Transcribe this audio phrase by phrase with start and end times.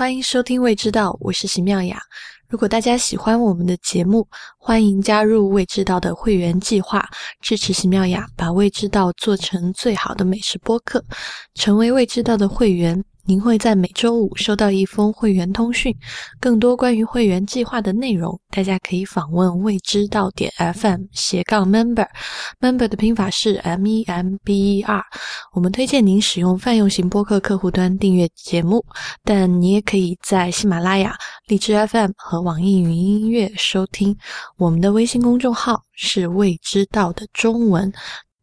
[0.00, 2.00] 欢迎收听《未知道》，我是席妙雅。
[2.48, 4.26] 如果大家喜欢我们的节目，
[4.56, 7.06] 欢迎加入《未知道》的会员计划，
[7.42, 11.04] 支持席妙雅把《未知道》做成最好的美食播客。
[11.52, 13.04] 成为《未知道》的会员。
[13.30, 15.94] 您会在每周五收到一封会员通讯，
[16.40, 25.04] 更多关于会员计划的内容，大家可以访问未知道点 FM 斜杠 member，member 的拼法是 M E M B E R。
[25.52, 28.84] 我们推荐您使用泛用型播客客户端订阅节目，
[29.22, 31.16] 但你也可以在喜马拉雅、
[31.46, 34.16] 荔枝 FM 和网易云音乐收听。
[34.56, 37.92] 我们的微信公众号是未知道的中文。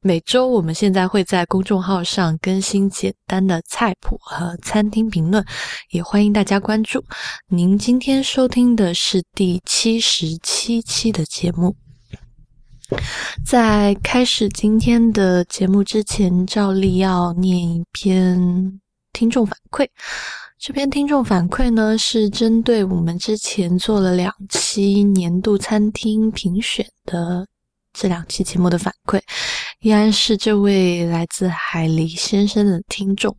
[0.02, 5.44] 每周我们现在会在公众号上更新简单的菜谱和餐厅评论，
[5.90, 7.04] 也欢迎大家关注。
[7.48, 11.76] 您今天收听的是第七十七期的节目。
[13.44, 18.80] 在开始今天的节目之前，照例要念一篇
[19.12, 19.88] 听众反馈。
[20.60, 27.48] 这篇听众反馈呢，是针对我们之前做了两期年度餐厅评选的
[28.00, 29.20] 这两期节目的反馈。
[29.80, 33.36] 依然是这位来自海狸先生的听众，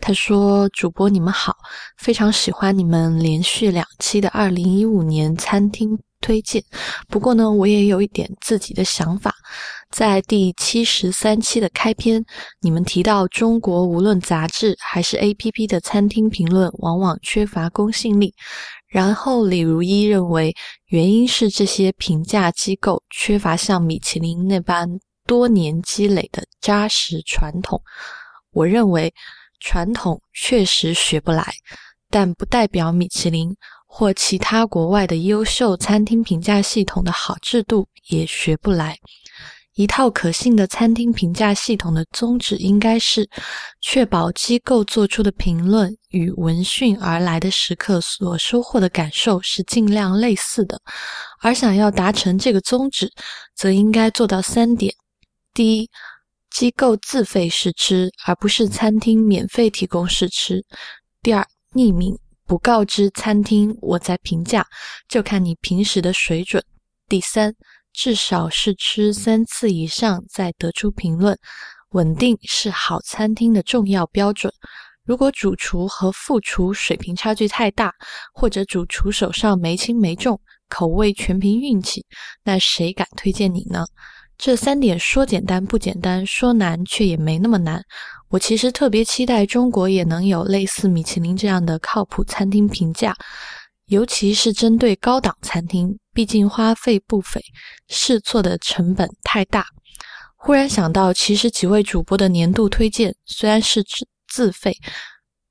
[0.00, 1.54] 他说：“主播你们好，
[1.96, 6.62] 非常喜欢你们连续两期的二零一五年餐厅推荐。
[7.08, 9.34] 不过呢，我也有一点自己的想法。
[9.94, 12.24] 在第七十三期的开篇，
[12.60, 18.34] 你们提到中国无论杂志还是 APP 的餐厅评论往往缺乏公信力。
[18.88, 20.52] 然后李如一认为，
[20.86, 27.80] 原因是这些评价机构缺乏像米其林那般。”多年积累的扎实传统，
[28.50, 29.14] 我认为
[29.58, 31.54] 传统确实学不来，
[32.10, 38.98] 但不代表米其林或其他国外的优秀餐厅评价系统的好制度也学不来。
[39.74, 43.28] 一套可信的餐厅评价系统的宗旨应该是
[43.80, 50.80] 确保机构做出的评论与闻讯而来的食客所收获的感受是尽量类似的，
[51.40, 53.10] 而想要达成这个宗旨，
[53.56, 54.94] 则应该做到三点。
[55.52, 55.90] 第一，
[56.50, 60.64] 机构自费试吃，而不是餐厅免费提供试吃。
[61.20, 64.64] 第二，匿名，不告知餐厅我在评价，
[65.08, 66.62] 就看你平时的水准。
[67.08, 67.52] 第三，
[67.94, 71.38] 至少试吃三次以上再得出评论，
[71.90, 74.52] 稳定是好餐厅的重要标准。
[75.04, 77.92] 如果主厨和副厨水平差距太大，
[78.32, 82.04] 或者主厨手上没轻没重，口味全凭运气，
[82.42, 83.86] 那谁敢推荐你呢？
[84.36, 87.80] 这三点说简单不简单，说难却也没那么难。
[88.30, 93.14] 我其实特别期待中国也能有类似米其林这样的靠谱餐厅评价，
[93.86, 97.40] 尤其是针对高档餐厅，毕竟花费不菲，
[97.88, 99.66] 试错的成本太大。
[100.36, 104.76] 忽然想到，其实几位主播的年度推荐虽然是自自费，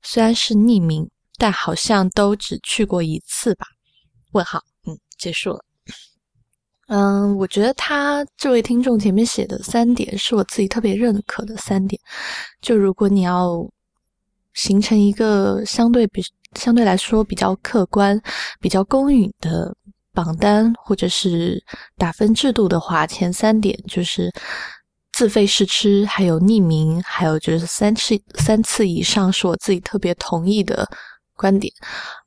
[0.02, 3.66] 虽然是匿名，但好像都只去过一次吧？
[4.32, 5.64] 问号，嗯，结束了。
[6.88, 12.00] 嗯，我觉得他这位听众前面写的三点是我自己特别认可的三点。
[12.60, 13.66] 就如果你要
[14.52, 16.22] 形成一个相对比
[16.56, 18.20] 相对来说比较客观、
[18.60, 19.74] 比较公允的
[20.12, 21.62] 榜单或者是
[21.96, 24.32] 打分制度的话，前三点就是
[25.12, 30.88] 自费试吃，还有匿名，还有就是三次三次以上是我自己特别同意的。
[31.36, 31.72] 观点，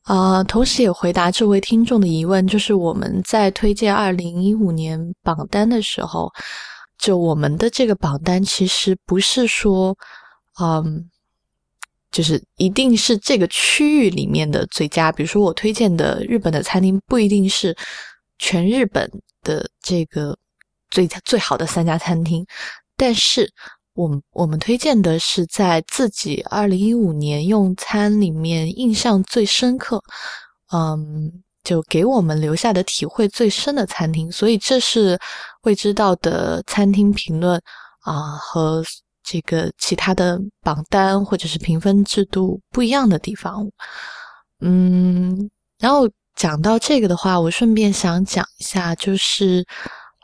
[0.01, 6.29] 啊，同时也回答这位听众的疑问，就是我们在推荐二零一五年榜单的时候，
[6.97, 9.97] 就我们的这个榜单其实不是说，
[10.59, 11.09] 嗯，
[12.11, 15.11] 就是一定是这个区域里面的最佳。
[15.11, 17.75] 比如说，我推荐的日本的餐厅不一定是
[18.39, 19.09] 全日本
[19.43, 20.37] 的这个
[20.89, 22.45] 最最好的三家餐厅，
[22.95, 23.51] 但是。
[23.97, 29.99] 我们我们推荐的是在自己二零一五年用餐里面印象最深刻，
[30.71, 35.19] 嗯，就给我们留下的体会最深的餐厅，所以这是
[35.63, 37.59] 未知道的餐厅评论
[38.01, 38.83] 啊和
[39.29, 43.67] 这个其他的榜单或者是评分制度不一样的地方。
[44.61, 45.49] 嗯，
[45.79, 49.65] 然后讲到这个的话，我顺便想讲一下，就是。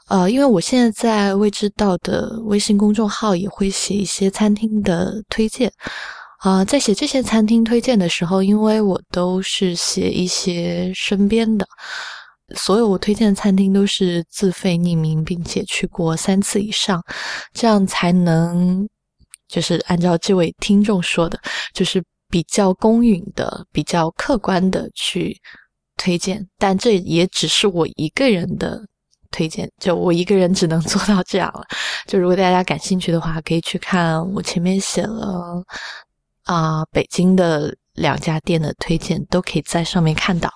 [0.10, 5.72] 呃，因为我现在在未知道的微信公众号也会写一些餐厅的推荐，
[6.40, 11.66] 啊，在写这些餐厅推荐的时候，因为我都是写一些身边的，
[12.54, 17.02] 所有我推荐的餐厅都是自费匿名，并且去过三次以上，
[17.54, 18.88] 这样才能
[19.48, 21.40] 就是按照这位听众说的，
[21.74, 25.40] 就是比较公允的、比较客观的去
[25.98, 28.84] 推荐，但这也只是我一个人的。
[29.36, 31.66] 推荐就我一个人只能 做到这样了。
[32.06, 35.64] 就如果大家感兴趣的话，可以去看我前面写了
[36.44, 40.54] 啊北京的两家店的推荐都可以在上面看到，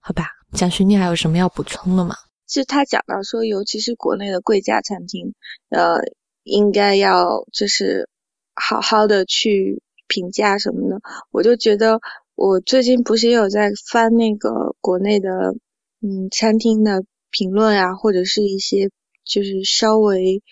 [0.00, 0.26] 好吧？
[0.54, 2.16] 蒋勋，你还有什么要补充的吗？
[2.48, 5.32] 其实他讲到说，尤其是国内的贵价餐厅，
[5.68, 6.00] 呃，
[6.42, 8.08] 应该要就是
[8.56, 11.00] 好好的去评价什么的。
[11.30, 12.00] 我就觉得，
[12.34, 15.54] 我最近不是也有在翻那个国内的
[16.02, 18.90] 嗯餐厅的评论啊，或者是一些
[19.24, 20.42] 就是稍微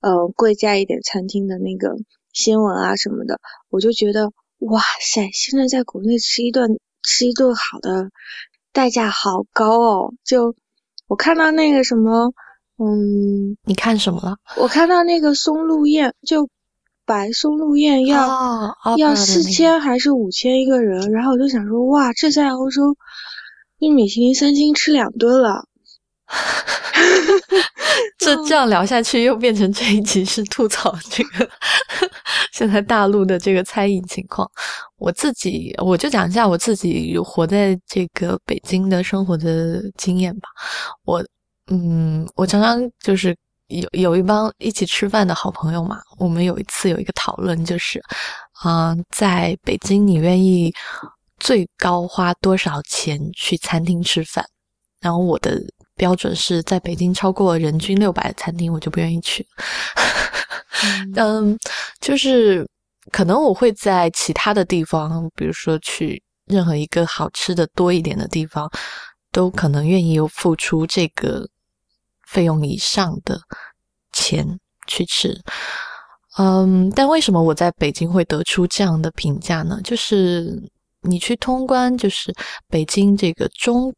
[0.00, 1.96] 呃贵价一点餐厅的那个
[2.32, 8.10] 新闻啊什么的，我就觉得哇塞，现在在国内吃一顿吃一顿好的
[8.72, 10.54] 代价好高哦，就。
[11.08, 12.32] 我看到那个什么，
[12.78, 14.38] 嗯，你看什么了？
[14.56, 16.48] 我看到那个松露宴，就
[17.04, 22.96] 白松露宴要要四千还是五千一个人，然后我就想说，哇，这在欧洲，
[23.78, 25.64] 一米其林三星吃两顿了。
[28.18, 31.48] 这这样聊下去，又变成这一集是吐槽这个
[32.52, 34.48] 现在大陆的这个餐饮情况。
[34.96, 40.48] 我自己我就讲一下我自己活在这个北京的生活的经验吧。
[41.04, 41.22] 我
[41.70, 43.36] 嗯，我常常就是
[43.80, 45.98] 有有一帮一起吃饭的好朋友嘛。
[46.18, 48.02] 我们有一次有一个讨论，就是
[48.64, 50.72] 嗯，在北京你愿意
[51.38, 54.44] 最高花多少钱去餐厅吃饭？
[55.00, 55.60] 然后我的。
[55.94, 59.46] 标准是在北京超过人均六百的餐厅，我就不愿意去。
[61.14, 61.56] 嗯，
[62.00, 62.66] 就是
[63.12, 68.68] 可能我会在其他的地方，比如说去任何一个好吃的多一点的地方，
[69.30, 71.46] 都可能愿意付出这个
[72.32, 73.40] 费用以上的
[74.12, 74.46] 钱
[74.86, 75.38] 去吃。
[76.38, 79.80] 嗯，但为什么我在北京会得出这样的评价呢？
[79.84, 80.60] 就是
[81.02, 82.34] 你去通关，就是
[82.68, 83.92] 北京这个中。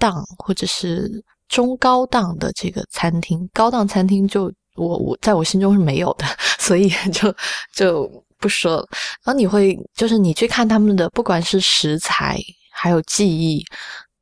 [0.00, 1.10] 档或者是
[1.48, 4.44] 中高档的这个餐厅，高档餐厅就
[4.76, 6.24] 我我在我心中是没有的，
[6.56, 7.34] 所以就
[7.74, 8.86] 就不说了。
[9.24, 12.38] 然后你会就是你去看他们的，不管是食材
[12.70, 13.64] 还有技艺，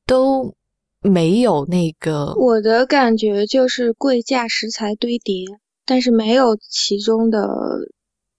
[0.06, 0.50] 都
[1.00, 2.34] 没有那个。
[2.36, 5.44] 我的感觉就是贵价食材堆叠，
[5.84, 7.48] 但是没有其中的，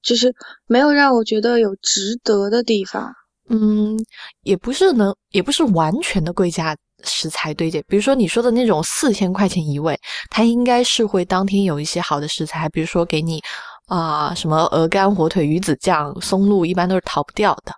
[0.02, 0.34] 就是
[0.68, 3.12] 没有让我觉得有值得的地方。
[3.50, 3.98] 嗯，
[4.44, 6.76] 也不是能，也不是完全的贵价。
[7.04, 9.96] 食材堆叠，比如说你说的那种四千块钱一位，
[10.32, 13.40] 它应该是会当天有一些好的食材，比如说给你
[13.88, 17.74] 啊什么鹅肝、火腿、鱼子酱、松露，一般都是逃不掉的。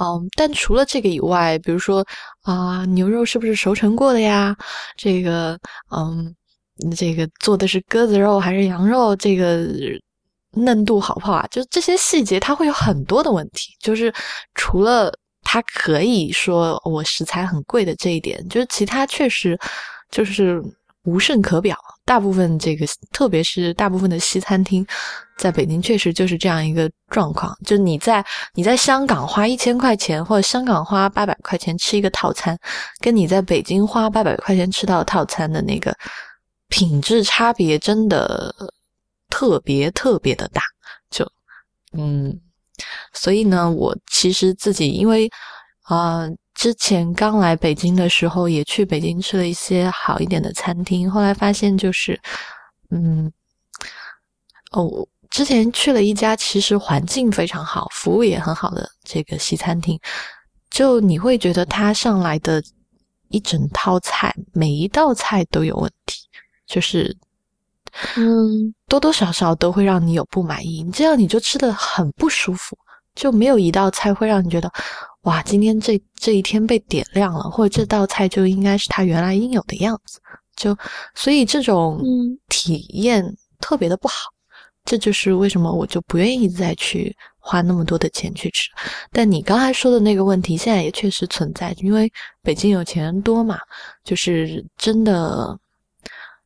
[0.00, 2.04] 嗯，但除了这个以外，比如说
[2.42, 4.56] 啊牛肉是不是熟成过的呀？
[4.96, 5.58] 这个
[5.90, 6.34] 嗯，
[6.96, 9.16] 这个做的是鸽子肉还是羊肉？
[9.16, 9.66] 这个
[10.52, 11.46] 嫩度好不好啊？
[11.50, 13.74] 就这些细节，它会有很多的问题。
[13.80, 14.12] 就是
[14.54, 15.12] 除了。
[15.46, 19.56] 它可以说我食材很贵的这一点，就是其他确实
[20.10, 20.60] 就是
[21.02, 21.76] 无甚可表。
[22.04, 24.86] 大部分这个，特别是大部分的西餐厅，
[25.38, 27.56] 在北京确实就是这样一个状况。
[27.64, 28.24] 就你在
[28.54, 32.58] 你在香港花一千块钱，或者香港花八百块钱吃一个套餐，
[33.00, 35.96] 跟你在北京花八百块钱吃到套餐的那个
[36.68, 38.54] 品质差别，真的
[39.30, 40.62] 特别特别的大。
[41.10, 41.26] 就
[41.92, 42.40] 嗯。
[43.12, 45.30] 所以呢，我其实自己因为
[45.82, 51.10] 啊，之前刚来北京的时候，也去北京吃了一些好一点的餐厅。
[51.10, 52.18] 后来发现，就是
[52.90, 53.30] 嗯，
[54.72, 59.98] 哦，之前去了一家其实环境非常好、服务也很好的这个西餐厅，
[60.70, 62.62] 就你会觉得它上来的
[63.28, 66.20] 一整套菜，每一道菜都有问题，
[66.66, 67.16] 就是
[68.16, 72.78] 嗯，多多少少都会让你有不满意，这样你就吃的很不舒服。
[73.14, 74.68] 就没有一道菜会让你觉得，
[75.24, 80.20] 哇，今天这这一天被点亮了，或者这道菜就应该是它原来应有的样子。
[80.56, 80.76] 就
[81.14, 82.00] 所以这种
[82.48, 83.24] 体验
[83.58, 84.30] 特别的不好，
[84.84, 88.70] 这就是为什么我就不愿意再去花那么多的钱去吃。
[89.10, 92.12] 但你刚才说的那个问题，现在也确实存在，因为
[92.42, 93.58] 北京有钱人多嘛，
[94.04, 95.58] 就是真的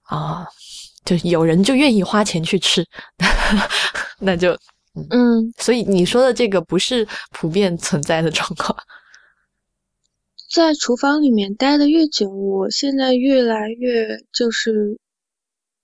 [0.05, 0.47] 啊，
[1.05, 2.87] 就有人就愿意花钱去吃，
[4.21, 4.57] 那就。
[5.11, 8.77] 嗯，所以你说的这个不是普遍存在的状况。
[10.51, 14.99] 在厨房里面待的越久，我现在越来越就是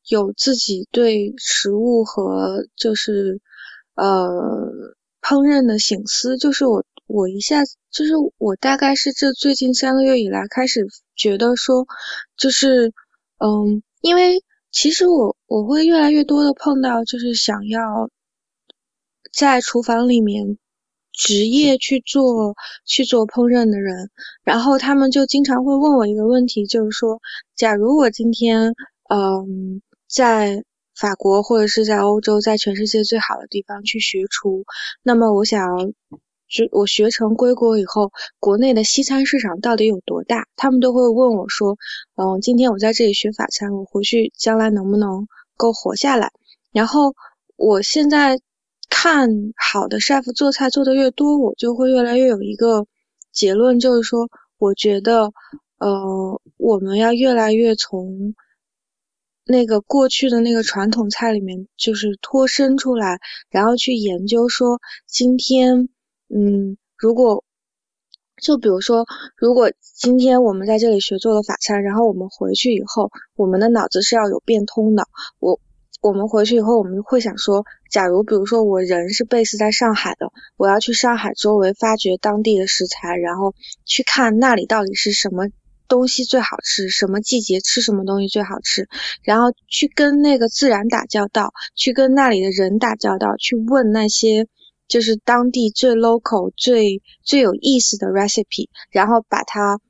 [0.08, 3.42] 有自己对食物和就是
[3.94, 4.26] 呃
[5.20, 6.38] 烹饪的醒思。
[6.38, 11.86] 就是我我一下就是我大概是这最近三个月以来开始觉得说，
[12.38, 12.90] 就是
[13.36, 18.08] 嗯，因为其实我我会越来越多的碰到就是想要。
[19.36, 20.58] 在厨房里面
[21.12, 24.10] 职业去做去做烹饪的人，
[24.42, 27.20] 然后他们就经常会问我一个问题，就是说，
[27.54, 28.74] 假如我今天
[29.08, 30.64] 嗯在
[30.96, 34.64] 法国或者是在欧洲，在全世界最好的地方去学厨，
[35.02, 35.86] 那么我想要
[36.48, 40.46] 就我学成归国以后，国内的西餐市场到底有多大？
[40.56, 41.76] 他们都会问我说
[42.14, 45.26] ：“嗯，今天我在这里学法餐，我回去将来能不能
[45.56, 46.30] 够活下来？”
[46.70, 47.14] 然后
[47.56, 48.38] 我现在
[48.96, 52.86] 看好的 chef 做菜做的越多，我就会越来越有一个
[53.32, 55.32] 结论，就是说，我觉得，
[55.78, 58.36] 呃，我们要越来越从
[59.44, 63.18] 那个过去的那个传统菜里面，就是脱身出来，
[63.50, 65.88] 然后去研究说，今天。
[66.28, 67.44] 嗯，如果
[68.42, 69.04] 就比如说，
[69.36, 75.04] 如果今天我们在这里学做了法餐，然后我们回去以后，我们的脑子是要有变通的。
[75.38, 75.60] 我
[76.08, 83.54] 我们回去以后，我们会想说，假如比如说我人是 base 在上海的，我要去上海周围发掘当地的食材，然后
[83.86, 85.48] 去看那里到底是什么
[85.88, 88.86] 东西最好吃，什么季节吃什么东西最好吃，
[89.22, 94.46] 然后去跟那个自然打交道，去跟那里的人打交道，去问那些。
[94.86, 99.80] 就是当地最 local、最最有意思的 recipe，然后把它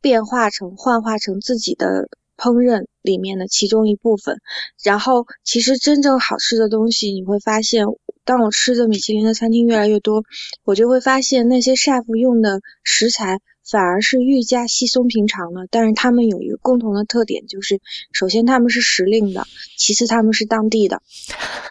[0.00, 4.40] 变化成、幻化成自己的烹饪里面的其中一部分。
[4.82, 7.86] 然后，其实真正好吃的东西，你会发现，
[8.24, 10.22] 当我吃的米其林的餐厅越来越多，
[10.64, 13.38] 我就会发现那些 chef 用的食材。
[13.66, 17.80] 反而是愈加稀松平常了，但是他们有一个共同的特点，就是
[18.12, 19.46] 首先他们是时令的，
[19.78, 21.00] 其次他们是当地的。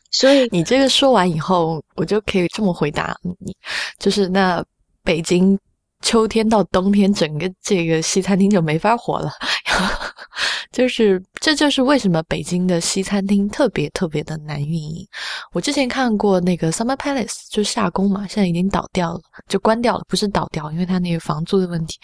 [0.09, 3.55] 所以你这个说完以后，我就可以这么回答你，
[3.99, 4.65] 就是那
[5.03, 5.55] 北京。
[6.03, 9.31] 秋天到冬天，整个这个西餐厅就没法活了。
[10.71, 15.07] 就是，这就是为什么北京的西餐厅特别特别的难运营。
[15.51, 21.99] 我之前看过那个 Summer Palace，就夏宫嘛，现在已经倒掉了，就关掉了，不是倒掉，因为他那个房租的问题。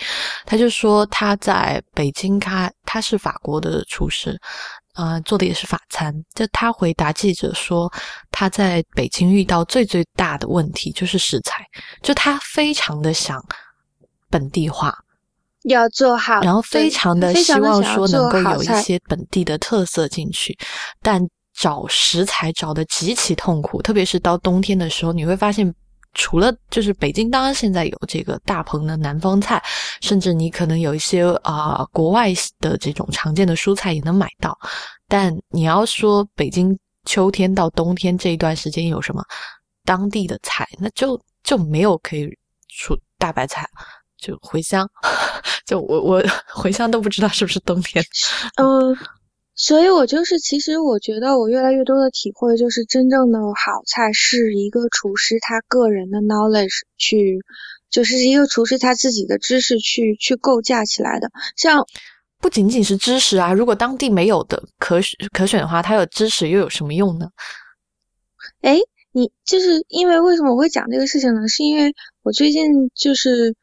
[0.45, 4.39] 他就说他在北京开，他是法国的厨师，
[4.93, 6.13] 啊，做的也是法餐。
[6.35, 7.91] 就他回答记者说，
[8.29, 11.65] 他在北京遇到最最大的问题就是食材，
[12.03, 13.43] 就他非常的想。
[14.29, 14.97] 本地化。
[15.63, 20.57] 要做好，然后非常的希望说能够有一些本地的特色进去，
[21.01, 21.21] 但
[21.53, 25.71] 找食材找的极其痛苦，特别是到冬天的时候，你会发现，
[26.13, 29.61] 除了就是北京，当然现在有这个大棚的南方菜，
[29.99, 32.29] 甚至你可能有一些啊国外
[32.61, 34.57] 的这种常见的蔬菜也能买到，
[35.09, 39.21] 但你要说北京秋天到冬天这一段时间有什么
[39.83, 42.29] 当地的菜，那就就没有可以
[42.69, 43.67] 出大白菜。
[44.19, 44.89] 就茴香，
[45.65, 46.21] 就我我
[46.55, 48.03] 茴香都不知道是不是冬天。
[48.61, 48.95] 嗯，
[49.55, 57.39] 所以我就是，其实我觉得我越来越多的体会就是，真正的好菜是一个厨师他个人的 knowledge 去，
[57.89, 61.29] 就是一个厨师他自己的知识去去构架起来的。
[61.55, 61.85] 像
[62.41, 67.27] 不仅仅是知识啊，如果当地没有的可选可选的话，他有知识又有什么用呢？
[68.61, 68.77] 哎，
[69.11, 71.47] 你就是因为为什么我会讲这个事情呢？
[71.47, 73.55] 是因为我最近就是。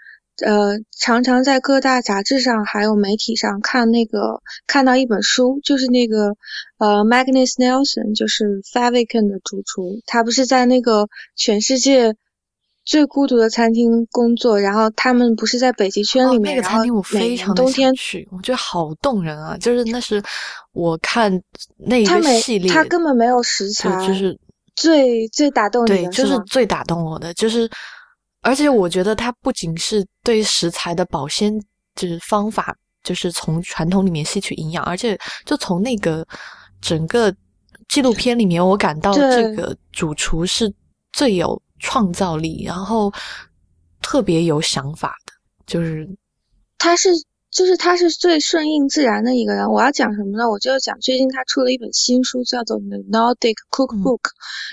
[0.44, 6.36] 呃，常常在各大杂志上还有媒体上看那个看到一本书，就是那个
[6.76, 12.14] 呃，Magnus Nelson，就是 Faviken 的主厨，他不是在那个全世界
[12.84, 19.56] 最孤独的餐厅工作，然后他们不是在北极圈里面，那个餐厅我非常冬天去，我觉得好动人啊！
[19.56, 20.22] 就是那是
[20.72, 21.32] 我看
[21.78, 24.38] 那个系列，他根本没有食材，就是
[24.74, 27.66] 最最打动你的，对，就是最打动我的，就是。
[28.46, 31.52] 而且我觉得它不仅是对食材的保鲜，
[31.96, 36.24] 就是方法，就是从传统里面吸取营养，而且就从那个
[36.80, 37.34] 整个
[37.88, 40.72] 纪录片里面，我感到这个主厨是
[41.12, 43.12] 最有创造力，然后
[44.00, 45.32] 特别有想法的，
[45.66, 46.08] 就是
[46.78, 47.10] 他是。
[47.50, 49.70] 就是他是最顺应自然的一个人。
[49.70, 50.50] 我要讲什么呢？
[50.50, 54.20] 我就要讲最近他出了一本新书，叫做《The Nordic Cookbook》，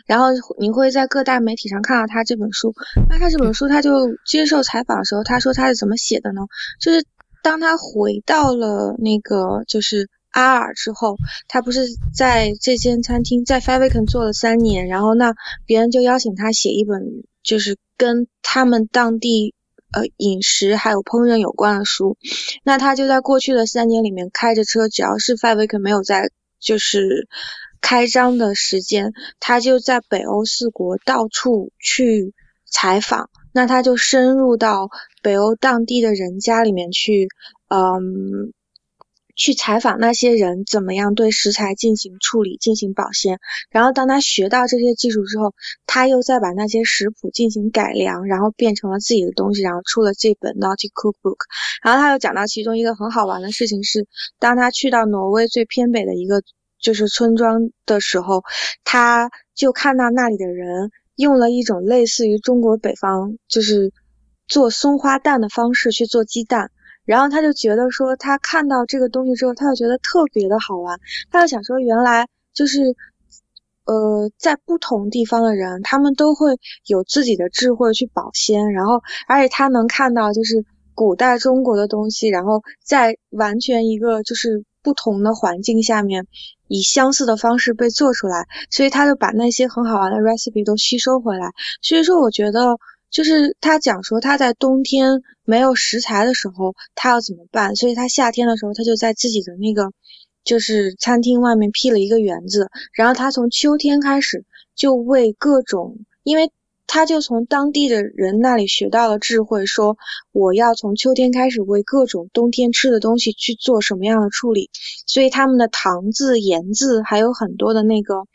[0.06, 0.28] 然后
[0.60, 2.74] 你会在各大媒体上看到他这本书。
[3.10, 6.42] 那他这本书，他就接受采访的时候，他说他是怎么写的呢？
[6.82, 7.06] 就是
[7.42, 11.16] 当他回到了那个就是阿尔之后，
[11.48, 15.34] 他不是在这间餐厅在 Faviken 做了三年，然后那
[15.66, 19.54] 别人就邀请他写一本，就是跟他们当地。
[19.94, 22.18] 呃，饮食还有烹饪有关的书，
[22.64, 27.28] 那他就在过去的三年里面开着车，只要是 Five Week 没有在就是
[27.80, 32.34] 开张的时间，他就在北欧四国到处去
[32.66, 34.90] 采访，那他就深入到
[35.22, 37.28] 北欧当地的人家里面去，
[37.70, 38.52] 嗯。
[39.36, 43.40] 去采访那些人怎么样对食材进行处理、进行保鲜，
[43.72, 45.54] 然后当他学到这些技术之后，
[45.88, 51.38] 他又再把那些食谱进行改良，然后变成了自己的东西，然后出了这本 Naughty Cookbook。
[51.82, 54.08] 然后他又讲到其中一个很好玩的事情是，
[54.40, 56.44] 当他去到挪威最偏北的一个
[56.80, 58.44] 就是村庄的时候，
[58.84, 63.92] 他就看到那里的人用了一种类似于中国北方就是
[64.48, 66.72] 做松花蛋的方式去做鸡蛋，
[67.06, 71.00] 然后他就觉得说他看到这个东西之后，他就觉得特别的好玩，
[71.32, 72.96] 他就想说原来就是
[73.86, 86.28] 呃在不同地方的人，他们都会有自己的智慧去保鲜，然后而且他能看到就是古代中国的东西，然后在完全一个就是不同的环境下面。
[86.70, 91.52] 以相似的方式被做出来，所以他就把那些很好玩的 recipe 都吸收回来。
[91.84, 92.80] 所以说，我觉得
[93.14, 97.78] 就是他讲说他在冬天没有食材的时候，他要怎么办？
[97.78, 99.94] 所以他夏天的时候，他就在自己的那个
[100.44, 104.44] 就是餐厅外面辟了一个园子，然后他从秋天开始
[104.76, 106.52] 就为各种因为。
[106.86, 109.98] 他就从当地的人那里学到了智慧，说
[110.32, 114.70] 我要从秋天开始为各种冬天吃的东西去做什么样的处理。
[115.08, 118.26] 所以他们的糖渍、盐渍，还有很多的那个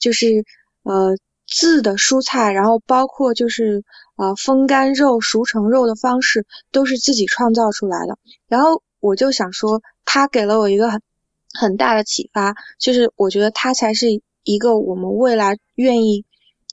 [0.00, 0.44] 就是
[0.82, 1.16] 呃
[1.48, 3.82] 渍的蔬菜，然后包括就是
[4.16, 8.18] 呃风干肉、熟成肉的方式，都是自己创造出来的。
[8.46, 11.02] 然后我就想说，他给了我一个很
[11.58, 16.24] 很大的启发，就是我觉得他才是一个我们未来愿意。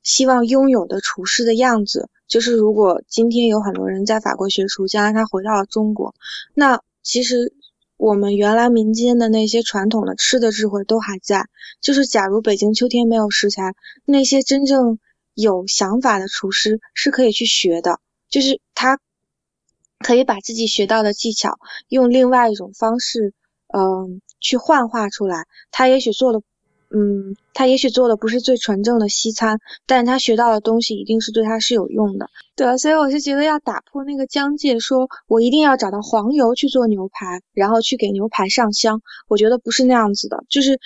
[0.04, 6.14] 希望拥有的厨师的样子，就是如果今天有很多人在法国学厨，将来他回到了中国，
[6.54, 7.54] 那其实
[7.98, 11.48] 我们原来民间的那些传统的吃的智慧都还在。
[11.82, 13.74] 就是假如北京秋天没有食材，
[14.06, 15.00] 那些真正
[15.34, 18.00] 有想法的厨师是可以去学的，
[18.30, 19.00] 就是他
[20.00, 23.34] 可以把自己学到的技巧用另外一种方式，
[23.68, 25.46] 嗯，去幻化出来。
[25.72, 26.42] 他也许做的。
[26.92, 32.30] 嗯，他也许做的不是最纯正的西餐，但是他学到的东西一定是对他是有用的。
[32.56, 39.02] 对，所以我是觉得要打破那个疆界，说我一定要找到黄油去做牛排，然后去给牛排上香。
[39.28, 40.80] 我觉得不是那样子的，就是，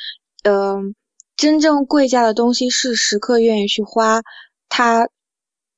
[0.44, 0.96] 嗯，
[1.36, 4.22] 真正贵价的东西是食客愿意去花，
[4.70, 5.10] 他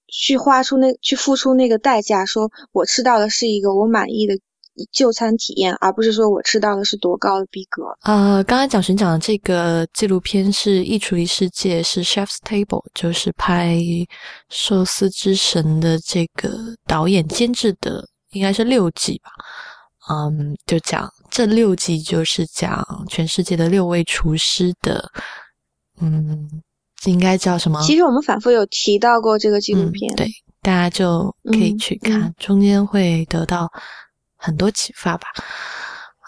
[0.08, 4.40] 去花出那去付出那个代价，说我吃到的是一个我满意的。
[4.92, 7.84] 就餐体验，而不是说我吃到的是多高的逼格。
[8.04, 13.76] 呃，刚才蒋寻讲的这个纪录片是《一厨一世界》，是 Chef's Table，就是拍
[14.50, 16.52] 《寿司之神》的这个
[16.88, 19.32] 导演监制的，应该是六季吧。
[20.10, 25.12] 嗯，就讲这六季就是讲全世界的六位厨师的，
[26.00, 26.50] 嗯，
[27.06, 27.82] 应该叫什么？
[27.84, 30.28] 其实我们反复有提到过这个纪录片，对，
[30.62, 33.70] 大家就可以去看，中间会得到。
[34.44, 35.28] 很多启发吧，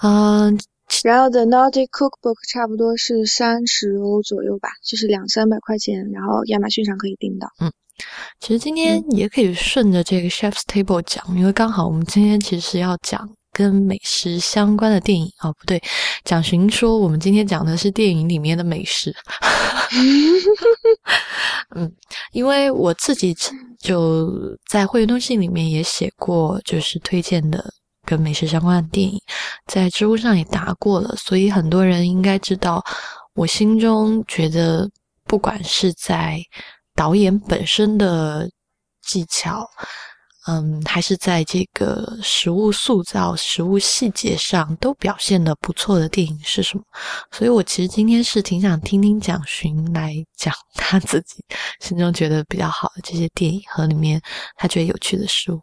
[0.04, 0.56] 嗯，
[1.04, 7.47] 然后 The Nordic Cookbook 差不多是三十欧左右吧，就是两三百块钱，然后亚马逊上可以订到。
[7.60, 7.73] 嗯，
[8.39, 15.82] 其实今天也可以顺着这个 Chef's Table 讲，因为刚好我们今天其实要讲跟美食相关的电影哦，不对，
[16.23, 19.12] 蒋寻说我们今天讲的是电影里面的美食。
[21.76, 21.91] 嗯，
[22.32, 23.36] 因为我自己
[23.80, 27.73] 就在会员通信里面也写过，就是推荐的。
[28.05, 29.19] 跟美食相关的电影，
[29.67, 32.83] 在知乎上也答过了，所以很多人应该知道，
[33.33, 34.89] 我心中觉得，
[35.25, 36.39] 不管是在
[36.95, 38.49] 导演本身的
[39.01, 39.67] 技巧，
[40.47, 46.83] 嗯，还是在这个食物塑造、食物细节上都表现的不错的电影是什么？
[47.31, 51.43] 所以我其实今天是挺想听听蒋勋来讲他自己
[51.79, 54.21] 心中觉得比较好的这些电影和里面
[54.57, 55.61] 他觉得有趣的事物。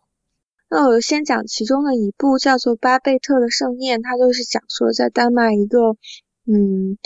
[0.73, 5.97] 那我先讲其中的一部，叫做《巴贝特的盛宴》，它就是讲说在丹麦一个
[6.47, 6.97] 嗯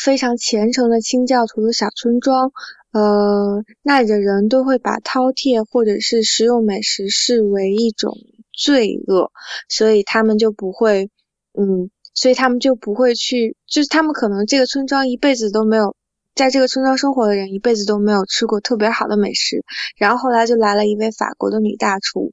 [0.00, 2.52] 非常虔诚的清教徒的小村庄，
[2.92, 8.16] 呃那里的人都会把饕餮或者是食用美食视为一种
[8.52, 9.32] 罪恶，
[9.68, 11.10] 所以他们就不会
[11.58, 15.96] 嗯，所以他们就不会去，就是他们可能这个村庄一辈子都没有。
[16.40, 19.62] 在这个村庄生活的人一辈子都没有吃过特别好的美食，
[19.98, 22.32] 然后后来就来了一位法国的女大厨，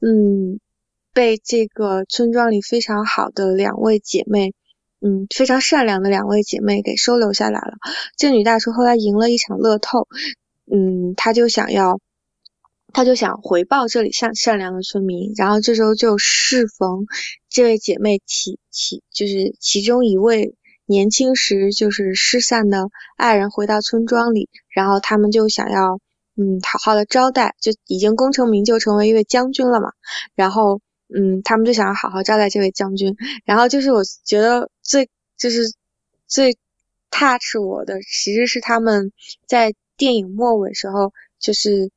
[0.00, 0.58] 嗯，
[1.12, 4.54] 被这个村庄里非常好的两位姐妹，
[5.02, 7.74] 嗯，非常善良的两位姐妹给收留下来了。
[8.16, 10.08] 这女大厨后来赢了一场乐透，
[10.72, 12.00] 嗯，她就想要，
[12.94, 17.04] 她就想回报这里善善良的村民，然后这时候就适逢
[17.50, 20.54] 这位姐妹其其就是其中一位。
[20.92, 25.98] 年轻时就是失散的爱人回到村庄里，然后他们就想要
[26.36, 29.92] 嗯好好的招待，就已经功成名就成为一位将军了嘛。
[30.34, 33.16] 然后嗯他们就想要好好招待这位将军。
[33.46, 35.62] 然后就是我觉得最就是
[36.26, 36.58] 最
[37.10, 39.12] touch 我的，其实是他们
[39.48, 41.90] 在电影末尾时候，就是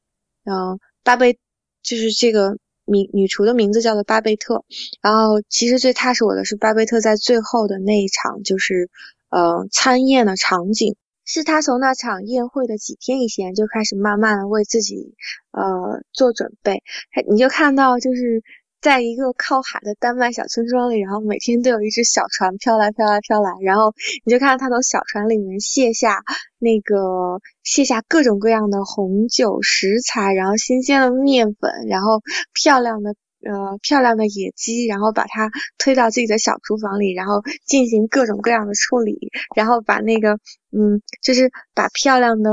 [0.45, 1.37] 嗯巴贝
[1.83, 2.57] 就是这个。
[2.85, 4.63] 名女厨的名字叫做巴贝特，
[5.01, 8.89] 然后其实最踏实我的是巴贝特在最后的那一场就是
[9.29, 10.95] 呃餐宴的场景，
[11.25, 15.15] 是他从那场宴会的几天以前就开始慢慢的为自己
[15.51, 16.83] 呃做准备，
[17.29, 18.43] 你就看到就是
[18.85, 26.21] 在一个靠海的丹麦小村庄里，然后每天都有一只小船飘来飘来飘来，然后你就看到他从小船里面卸下
[26.59, 32.21] 那个卸下各种各样的红酒食材，然后新鲜的面粉，然后
[32.53, 33.15] 漂亮的。
[33.47, 39.19] 呃，漂亮的野鸡，然后把它推到自己的小厨房里，然后进行各种各样的处理，
[39.55, 40.39] 然后把那个，
[40.71, 42.49] 嗯，就是把漂亮的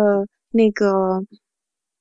[0.50, 1.24] 那个，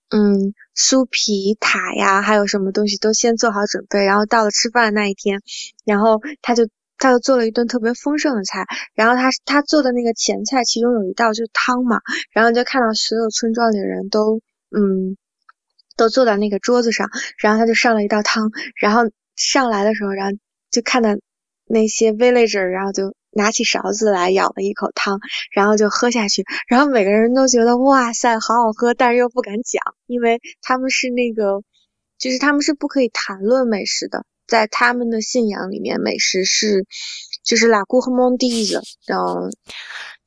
[0.10, 5.42] 嗯，酥皮塔呀，还有什么东西都先做好准备，然后到了吃饭那一天，
[5.86, 6.68] 然后他就
[6.98, 8.66] 他就做了一顿特别丰盛的菜，
[8.96, 14.42] 然后他他做的那个前菜，其中有一道就是汤嘛，然后就看到所有村庄里的人都，
[14.76, 15.18] 嗯。
[15.98, 19.04] 都坐在那个桌子上，然后他就上了一道汤，然后
[19.36, 20.36] 上来的时候，然后
[20.72, 21.10] 就看到
[21.68, 25.20] 那些 villager，然后就拿起勺子来舀了一口汤，
[25.52, 31.62] 然后就喝下去，然后每个人都觉得哇塞，好好喝，但是又不敢讲，因为他们是那个，
[32.18, 36.86] 就是他们是不可以谈论美食的，在他们的信仰里面，美食是
[37.44, 39.50] 就是拉古和蒙蒂的，然后。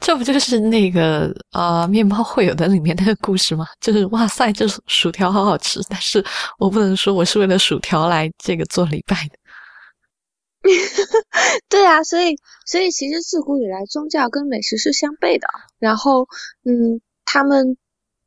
[0.01, 3.64] 这不就是那个呃面包会有的里面那个故事吗？
[3.81, 6.23] 就是哇塞，这薯条好好吃，但是
[6.59, 9.38] 我不能说我是为了薯条来这个做礼拜的。
[11.68, 15.46] 对啊，所以所以其实自古以来宗教跟美食是相悖的。
[15.79, 16.27] 然后
[16.64, 17.77] 嗯，他们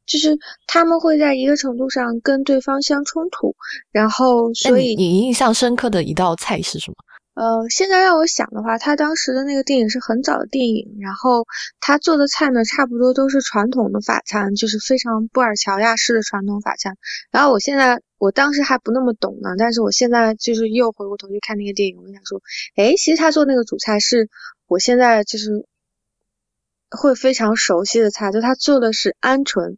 [0.05, 3.55] 就是他们会在一个程度上跟对方相冲突。
[3.91, 6.95] 然后所以你印象深刻的一道菜是什么？
[7.37, 11.45] 呃，现在让我想的话，他当时的那个电影是很早的电影，然后
[11.79, 16.97] 他做的菜呢，差不多都是传统的法餐，就是非常布尔乔亚式的传统法餐。
[17.29, 22.41] 然后我现在，我当时还不那么懂呢，但是我现在就是又回过头去看那个电影，我想说，
[22.75, 24.31] 哎，其实他做那个主菜是
[24.65, 25.67] 我现在就是
[26.89, 29.77] 会非常熟悉的菜，就他做的是鹌鹑，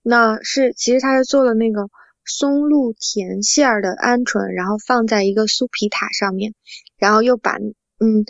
[0.00, 1.90] 那是其实他是做了那个。
[2.24, 6.54] 松露甜馅儿的鹌鹑，然后放在一个酥皮塔上面，
[6.96, 7.58] 然后又把
[8.00, 8.24] 嗯，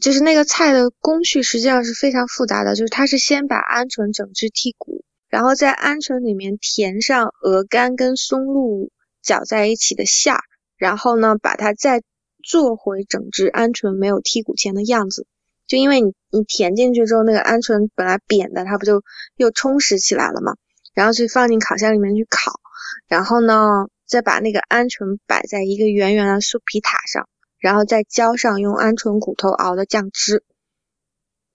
[0.00, 8.90] 就是那个菜的工序实际上是非常复杂的，就是它是先把鹌鹑整只剔骨，然后在鹌鹑里面填上鹅肝跟松露
[9.22, 10.40] 搅在一起的馅儿，
[10.76, 12.02] 然后呢把它再
[12.42, 15.26] 做回整只鹌鹑没有剔骨前的样子，
[15.66, 19.02] 就因为你你填进去之后，那个鹌鹑本来扁的，它不就
[19.36, 20.54] 又充实起来了吗？
[20.94, 22.60] 然后去放进烤箱里面去烤。
[23.08, 30.42] 然后呢，再把那个鹌鹑摆在一个圆圆的酥皮塔上，然后再浇上用鹌鹑骨头熬的酱汁，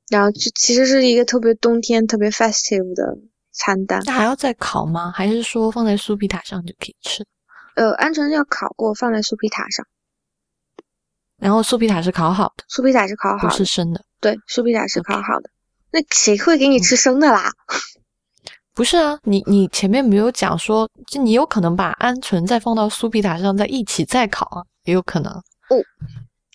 [0.09, 3.17] 然后这其实是一个特别冬天、特别 festive 的
[3.51, 4.01] 餐单。
[4.05, 5.11] 那还要再烤吗？
[5.11, 7.25] 还是说放在酥皮塔上就可以吃？
[7.75, 9.85] 呃，鹌鹑要烤过，放在酥皮塔上。
[11.37, 14.05] 然后酥皮塔是烤好的，酥皮塔是烤好的，不是生的。
[14.19, 15.49] 对，酥皮塔是烤好的。
[15.89, 17.51] 那谁会给你吃生的啦？
[18.73, 25.31] 不是啊，你你前面没有讲说，就你有可能把鹌鹑再放到酥皮塔上，再一起再烤啊，也有可能。
[25.31, 25.75] 哦，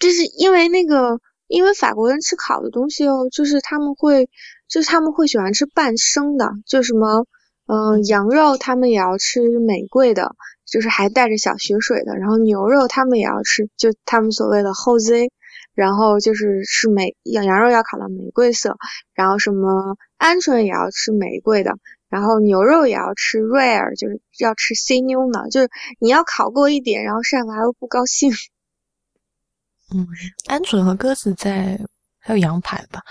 [0.01, 4.31] 就是因为那个，因为法国人吃烤的东西哦，就是他们会，
[4.67, 7.27] 就是他们会喜欢吃半生的，就什么，
[7.67, 10.35] 嗯，羊肉他们也要吃玫瑰的，
[10.67, 15.29] 就是还带着小血水的，然后牛肉他们也要吃，就他们所谓的后 Z，
[15.75, 18.75] 然后就是是美羊羊肉要烤到玫瑰色，
[19.13, 21.73] 然后什么鹌鹑也要吃玫瑰的。
[22.17, 25.69] 然后牛肉也要吃 rare，就是要吃 C 妞呢，就是
[26.01, 28.33] 你要烤过一点，然后上来又不高兴。
[29.93, 30.09] 嗯，
[30.49, 31.79] 鹌鹑和鸽子在，
[32.19, 33.03] 还有羊排吧，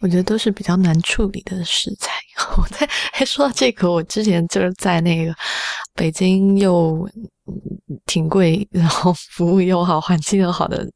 [0.00, 2.10] 我觉得都是比较难处理的食材。
[2.56, 5.34] 我在还说到这个，我之前就是在那个
[5.94, 7.06] 北京又
[8.06, 10.90] 挺贵，然后服务又好，环境又好的。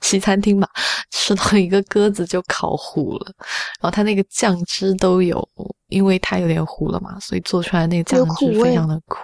[0.00, 0.68] 西餐厅吧，
[1.10, 3.32] 吃到一个鸽子就烤糊了，
[3.80, 5.48] 然后它那个酱汁都有，
[5.88, 9.18] 因为它有点糊了嘛，所以做出来那个酱汁非常的苦。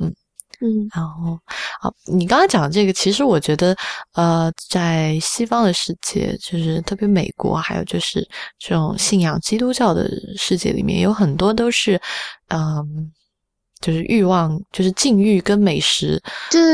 [0.00, 0.14] 嗯
[0.60, 1.38] 嗯，然后
[1.80, 3.76] 啊，你刚刚讲的这个，其实我觉得，
[4.14, 8.26] 呃，在西方的世界，就是特别美国，还有就是
[8.58, 12.00] 这种信仰基督教的世界里面，有很多都是，
[12.48, 13.12] 嗯。
[13.84, 16.18] 就是欲望，就是禁欲跟美食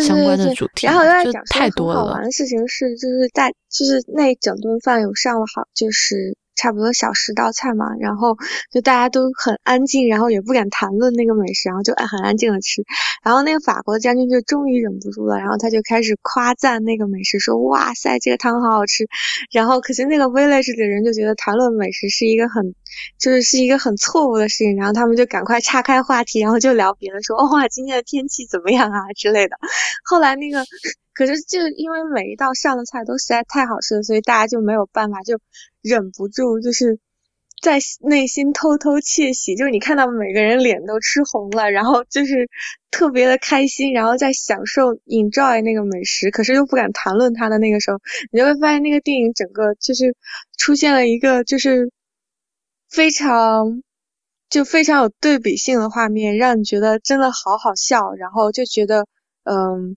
[0.06, 2.00] 相关的主题，然后又讲太多了。
[2.00, 6.38] 好玩的事情是，就是在就是那整顿饭有上了好，就是。
[6.60, 8.36] 差不多小十道菜嘛，然后
[8.70, 12.84] 就大家都很安静，然后也不敢谈论那个美食，然后就很安静的吃。
[13.24, 19.06] 然后那个法国将军就终于忍不住了，然后他就开始夸赞那个美食，说哇塞，这个汤好好吃。
[19.50, 22.74] 然后可是那个 village 的人就觉得谈论美食是一个很，
[23.18, 29.56] 就是是一个很错误的事情，然后他们就赶快岔开话题，然后就聊别的，说哇今天的天气怎么样啊之类的。
[30.04, 30.64] 后来那个。
[31.20, 35.38] 可是，就因为每一道上的菜都实在太好吃了，所以大家就没有办法，就
[35.82, 36.98] 忍不住，就是
[37.60, 42.48] 在内心偷偷窃喜，就是你看到每个人脸都吃红了，然后就是
[42.90, 47.98] 特别的开心，然后在享受 enjoy 那个美食，可是又不敢谈论它的那个时候，
[48.32, 50.16] 你就会发现那个电影整个就是
[50.56, 51.92] 出现了一个就是
[52.88, 53.82] 非常
[54.48, 59.06] 就非常有对比性的画面，让你觉得真的好好笑，然后就觉得
[59.44, 59.96] 嗯，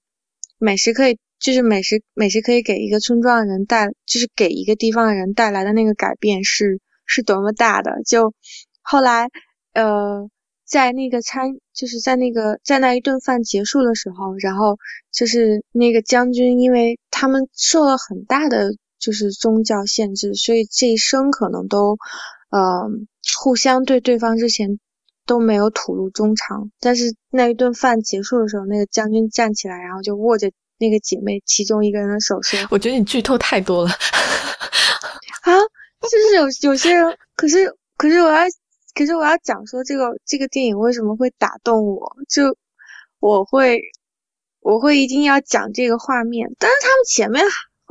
[0.64, 6.80] 美食可以就是美食美食可以给一个村庄的人带，就是给一个地方的人带来的那个改变是。
[7.06, 8.02] 是多么大的！
[8.08, 8.34] 就
[8.82, 9.28] 后来，
[9.74, 10.30] 呃，
[10.66, 14.78] 在那个餐，就是在那个在那一顿饭结束的时候，然后
[15.12, 21.98] 就是那个将军，因为他们受了很大的就是宗教限制，所以这一生可能都，
[22.50, 22.90] 呃，
[23.38, 24.80] 互相对对方之前
[25.26, 26.72] 都没有吐露衷肠。
[26.80, 33.92] 但是那一顿饭结束的时候，那个将军站起来，然后就握着那个姐妹其中一个人的手说：“我觉得你剧透太多了。”
[35.44, 35.52] 啊。
[36.04, 38.44] 就是有有些人，可是可是我要，
[38.94, 42.58] 可是我要讲说这个这个电影为什么会打动我，就
[43.22, 43.80] 我会
[44.60, 47.46] 我会一定要讲这个画面，但是他们前面，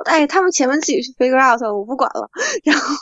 [0.05, 2.29] 哎，他们前面自己去 figure out，我不管了。
[2.65, 2.95] 然后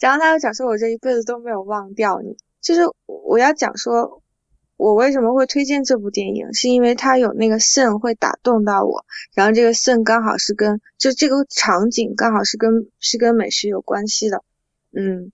[0.00, 4.22] 然后他又讲说，我这一辈子都没有忘掉你，就是我要讲说。
[4.78, 6.54] 我为什么会推荐这部电影？
[6.54, 14.40] 是因为它有那个肾会打动到我，然后这个肾刚好是跟就这个场景刚好是跟是跟美食有关系的。
[14.92, 15.32] 嗯，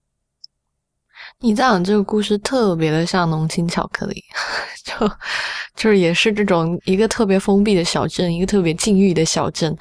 [1.41, 4.25] 你讲这个故事特别的像浓情巧克力，
[4.83, 5.07] 就
[5.77, 9.77] 就是也是这种一个特别封闭的小镇，一个特别禁欲的小镇，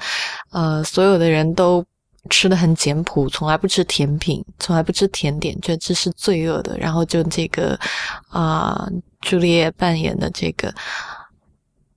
[0.52, 1.82] 呃，所有的人都。
[2.30, 6.78] 吃的很简朴，从来不吃甜品，从来不吃甜点，觉得这是罪恶的。
[6.78, 7.78] 然后就这个
[8.28, 8.88] 啊，
[9.20, 10.74] 朱丽叶扮演的这个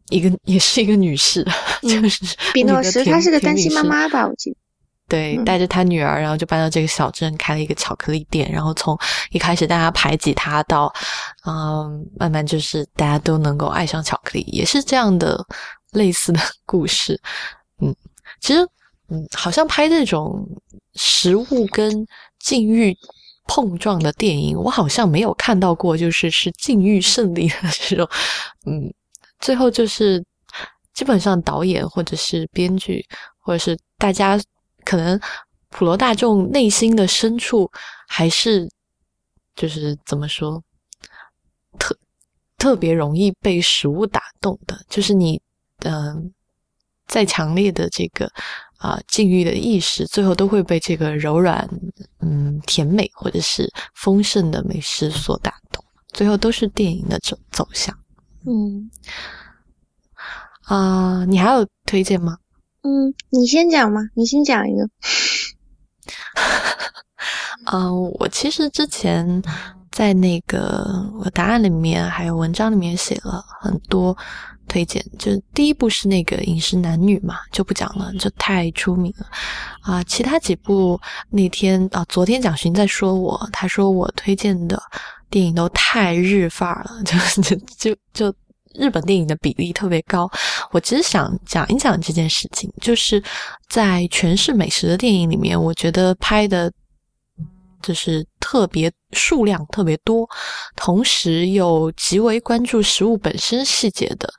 [0.10, 1.46] 一个也是一个女士，
[1.82, 4.28] 就是比诺什，她是个单亲妈妈吧？
[4.28, 4.58] 我记得。
[5.08, 8.52] 对，带着她女儿，然后就搬到这个小镇，开了一个巧克力店。
[8.52, 8.98] 然后从
[9.32, 10.94] 一开始大家排挤她，到
[11.46, 15.42] 嗯，慢慢就是大家都能够爱上巧克力，也是这样的
[15.92, 17.18] 类似的 故事。
[17.82, 17.96] 嗯，
[18.42, 18.68] 其实。
[19.10, 20.48] 嗯，好像拍这种
[20.96, 22.06] 食物跟
[22.40, 22.96] 境遇
[23.48, 28.08] 碰撞的电影，我好像没有看到过，就是是境遇胜利的这种。
[28.66, 28.94] 嗯，
[29.40, 30.24] 最后就是
[30.94, 33.06] 基本上导演或者是编剧，
[33.40, 34.38] 或者是大家
[34.84, 35.20] 可能
[35.70, 37.70] 普罗大众内心的深处，
[38.08, 38.70] 还是
[39.56, 40.62] 就是怎么说，
[41.80, 41.98] 特
[42.58, 45.42] 特别容易被食物打动的，就是你
[45.86, 46.34] 嗯，
[47.08, 48.30] 再强烈的这个。
[48.78, 51.68] 啊，禁欲的意识，最后都会被这个柔软、
[52.22, 57.98] 嗯甜美或者是丰盛的美食所打动，最后都是电影的走走向。
[58.46, 58.88] 嗯，
[60.66, 62.38] 啊，你还有推荐吗？
[62.84, 64.88] 嗯，你先讲嘛，你先讲一个。
[67.74, 69.42] 嗯， 我其实之前
[69.90, 70.86] 在那个
[71.20, 74.16] 我答案里面还有文章里面写了很多。
[74.68, 79.26] 推荐就第一部是那个《饮食男女》嘛，就不讲了，就太出名了
[79.82, 80.04] 啊。
[80.04, 81.00] 其他几部
[81.30, 84.82] 那天啊，昨天蒋勋在说我，他说我推荐的
[85.30, 88.36] 电影都太日范儿了， 就就就就
[88.76, 90.30] 日本电影的比例特别高。
[90.72, 93.24] 我其实想讲一讲这件事情，就是
[93.70, 96.72] 在全是美食的电影里面，我觉得拍的。
[97.82, 100.28] 就是特别数量特别多，
[100.76, 104.30] 同时又极为关注食物本身细节的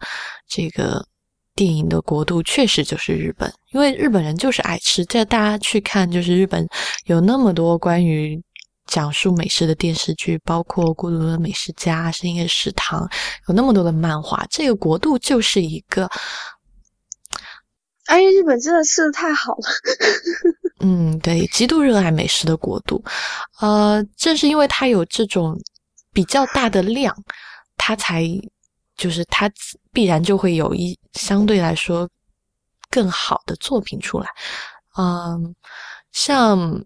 [0.49, 1.07] 这个
[1.55, 3.53] 电影的国度，确实就是日本。
[3.73, 6.67] 因为日本人就是爱吃，这大家去看，就是日本
[7.05, 8.43] 有那么多关于
[8.87, 13.07] 讲述美食的电视剧，包括《孤独的美食家》《深夜食堂》，
[13.49, 16.09] 有那么多的漫画，这个国度就是一个。
[18.07, 19.69] 哎，日本真的吃的太好了。
[20.81, 23.03] 嗯，对，极度热爱美食的国度，
[23.61, 25.59] 呃，正是因为它有这种
[26.13, 27.13] 比较大的量，
[27.77, 28.25] 它才
[28.97, 29.51] 就是它
[29.93, 32.09] 必然就会有一相对来说
[32.91, 34.29] 更好的作品出来。
[34.97, 35.55] 嗯，
[36.13, 36.81] 像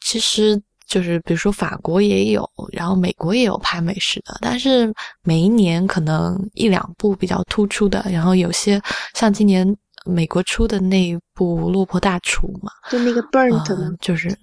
[0.00, 8.80] 其实就是比如说法国也有，然后美国也有拍美食的，但是每一年可能一两部比较突出的，然后有些
[9.12, 9.76] 像今年。
[10.04, 13.96] 美国出的那一部《落魄大厨》嘛，就那个 Burnt 吗？
[14.00, 14.36] 就是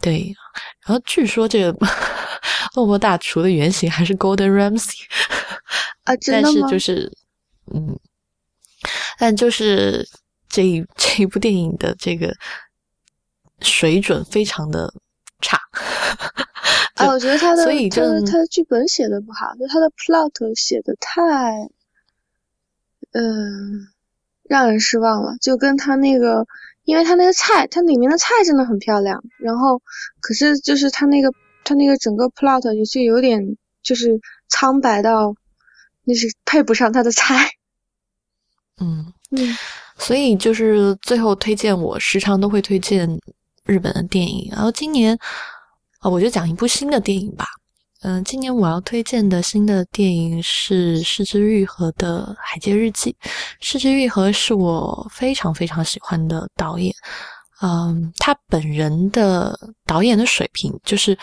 [0.00, 0.32] 对，
[0.86, 1.86] 然后据说这个
[2.74, 5.02] 落魄大厨的原型还是 Golden Ramsy
[6.04, 6.42] 啊， 真的？
[6.42, 7.12] 但是就是
[7.74, 7.98] 嗯，
[9.18, 10.08] 但就是
[10.48, 12.32] 这一 这一部电影的这个
[13.60, 14.92] 水准非常的
[15.40, 15.58] 差
[16.94, 21.12] 啊，我觉得他的所以他的他的剧本写的不好，就他的 plot 写的太
[23.12, 23.88] 嗯。
[24.52, 26.46] 让人失望了，就跟他那个
[26.84, 29.24] 因为他那个菜，它里面的菜真的很漂亮。
[29.38, 29.80] 然后，
[30.20, 31.32] 可是就是他那个
[31.64, 35.34] 他那个整个 plot 也是有点就是苍白到，
[36.04, 37.48] 那是配不上他的菜。
[38.78, 39.56] 嗯嗯，
[39.96, 43.08] 所以就是最后推荐，我时常都会推荐
[43.64, 44.50] 日本的电影。
[44.52, 45.18] 然后今年
[46.00, 47.46] 啊，我就讲一部新的电影吧。
[48.04, 53.16] 嗯，今年我要推荐的新的电影是市之愈合的《海街日记》。
[53.60, 56.92] 市之愈合是我非常非常喜欢的导演。
[57.60, 61.16] 嗯，他本人的导演的水平，就是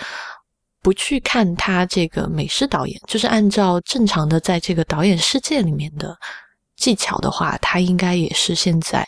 [0.81, 6.17] 不去看他这个美式导演，就是按照正常的在这个导演世界里面的
[6.77, 9.05] 技巧的话，他应该也是现在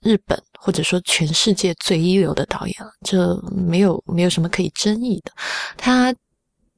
[0.00, 2.92] 日本或者说全世界最一流的导演了。
[3.04, 5.32] 这没有没有什么可以争议的。
[5.76, 6.14] 他。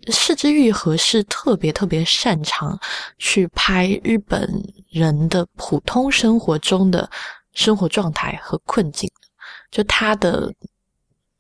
[0.08, 2.78] 市之愈合是特别特别擅长
[3.18, 4.50] 去拍日本
[4.88, 7.08] 人的普通生活中的
[7.52, 9.10] 生活状态和困境
[9.70, 10.52] 就他的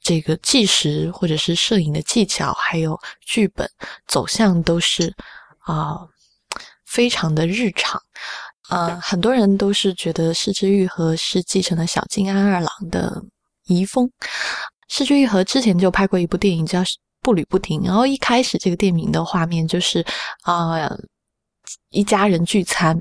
[0.02, 3.68] 这个纪实或者是摄影的技巧，还有剧本
[4.06, 5.14] 走向都是
[5.60, 5.98] 啊
[6.86, 8.00] 非常的日常。
[8.68, 13.22] 呃，很多人都是觉得市之愈合是继承了小津安二郎的
[13.64, 14.10] 遗风。
[14.88, 16.82] 市之愈合之前就拍过一部电影叫。
[17.22, 20.04] 步履不停，然后一开始这个店名的画面就是
[20.42, 20.90] 啊，
[21.90, 22.98] 一家人聚餐，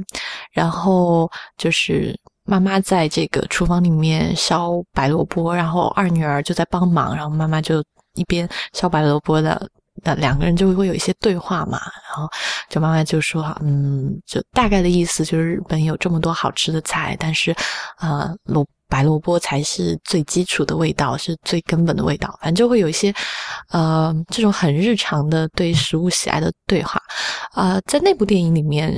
[0.52, 7.84] 然后就是妈妈在这个厨房里面削白萝卜，然后二女儿就在帮忙，然后妈妈就
[8.16, 9.70] 一边削白萝卜的，
[10.04, 11.80] 那两个人就会有一些对话嘛，
[12.10, 12.30] 然后
[12.70, 17.56] 就妈妈就说，嗯，就大概的意思就是日本有这么多好吃的菜，但是
[17.98, 18.66] 啊萝。
[18.90, 22.38] 白萝卜才是最基础的味道，是最根本的味道。
[22.42, 23.14] 反正就会有一些，
[23.70, 27.00] 呃，这种很日常的对食物喜爱的对话。
[27.52, 28.94] 啊，在那部电影里面，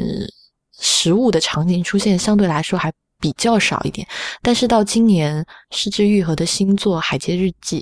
[0.80, 4.08] 食物的场景出现相对来说还比较少一点。
[4.42, 7.82] 但是到今年失之愈合的新作《海街日记》，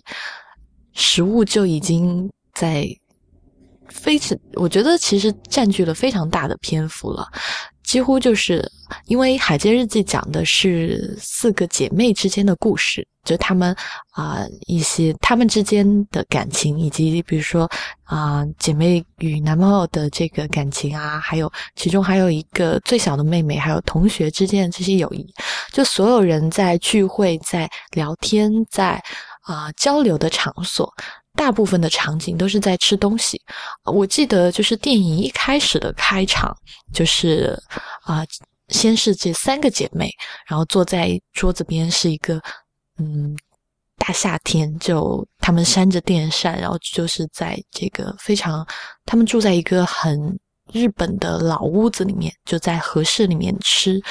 [0.93, 2.88] 食物就已经在
[3.88, 7.28] 非常，我觉得其实占据了非常大的篇幅了。
[7.89, 8.71] 几乎就是
[9.06, 13.75] 因为《海街日记》讲的是四个姐妹之间的故事，就她们
[14.12, 17.67] 啊一些她们之间的感情，以及比如说
[18.04, 25.25] 啊姐妹与男朋友的这个感情啊，还有其中还有一个最小的妹妹，还有同学之间的这些友谊，
[25.71, 29.02] 就所有人在聚会、在聊天、在
[29.41, 30.93] 啊交流的场所。
[31.39, 33.41] 大部分的场景都是在吃东西。
[33.86, 36.54] 我记得就是电影一开始的开场，
[36.93, 37.58] 就是
[38.04, 38.25] 啊，
[38.67, 40.12] 先是这三个姐妹，
[40.45, 42.41] 然后坐在桌子边，是一个
[42.97, 43.34] 嗯
[43.97, 48.67] 大夏天，就他们扇着电扇，然后就是在这个非常，
[49.06, 50.38] 他们住在一个很
[50.73, 54.02] 日本的老屋子里面，就在和室里面吃。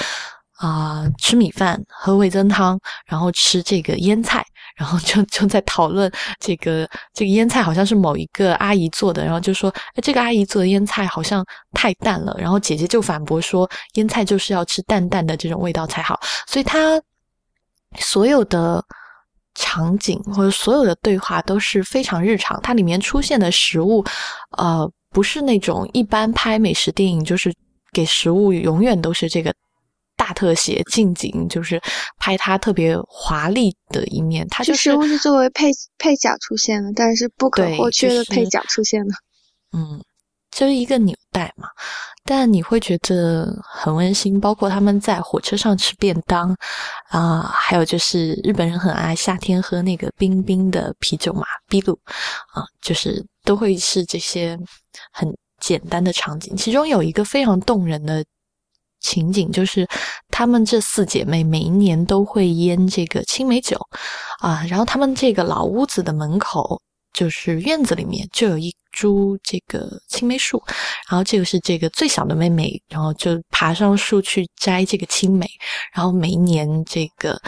[0.59, 4.45] 啊，吃米饭，喝味增汤，然后吃这个腌菜，
[4.77, 16.19] 然后就就在讨论这个这个腌菜好像是某一个阿姨做的，然后就说，哎，这个阿姨做的腌菜好像太淡了，然后姐姐就反驳说，腌菜就是要吃淡淡的这种味道才好，
[16.49, 17.01] 所以它
[18.01, 18.85] 所有的
[19.55, 24.05] 场景或者所有的对话都是非常日常，它里面出现的食物，
[24.57, 27.55] 呃，不是那种一般拍美食电影，就是
[27.93, 29.55] 给食物永远都是这个。
[30.29, 31.81] 大特写近景就是
[32.19, 39.15] 拍他特别华丽的一面，他就是是作为配配角出现了，但是不可或缺的配角出现了。
[39.73, 39.99] 嗯，
[40.51, 41.67] 就是一个纽带嘛，
[42.27, 44.39] 但你会觉得很温馨。
[44.39, 46.55] 包括他们在火车上吃便当
[47.09, 51.99] 啊，还有就是日本人很爱夏天喝那个冰冰的啤酒嘛，啤露
[52.53, 54.59] 啊，就是都会是这些
[55.11, 55.27] 很
[55.59, 56.55] 简单的场景。
[56.55, 58.23] 其中有一个非常动人的。
[59.01, 59.87] 情景就是，
[60.31, 63.79] 她们这四姐妹每一年都会腌这个青梅酒，
[64.41, 66.81] 啊，然后她们这个老屋子的门口，
[67.13, 70.63] 就是院子里面就有一株这个青梅树，
[71.11, 75.47] 然后这个是这个最小的妹妹，然后就爬上树去摘这个青梅，
[75.93, 77.41] 然后每一年这个。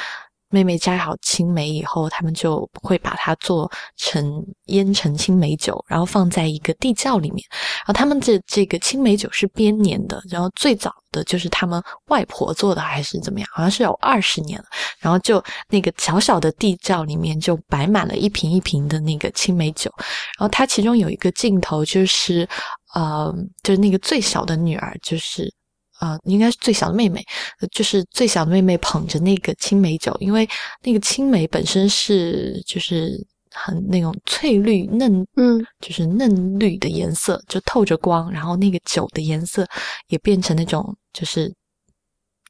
[0.51, 7.45] 妹妹摘好青梅以后，他们就会把它做成腌成青梅酒，然后放在一个地窖里面。
[7.79, 13.49] 然后他们这这个青梅酒是编年的，然后最早的就是他们外婆做的，还是怎么样？
[13.53, 14.65] 好像是有二十年了。
[14.99, 19.91] 然后就那个小小的地窖里面就摆满了一瓶一瓶的那个青梅酒。
[20.39, 22.49] 然后它其中有一个镜头就是，
[22.95, 25.53] 呃，就是那个最小的女儿就是。
[26.01, 27.23] 啊，应该是最小的妹妹，
[27.71, 30.49] 就是最小的妹妹捧着那个青梅酒，因为
[30.83, 33.15] 那个青梅本身是就是
[33.53, 39.67] 很那种翠绿嫩，嗯，就是嫩绿的颜色，就透着光，然后那个酒的颜色
[40.09, 41.53] 也变成那种就是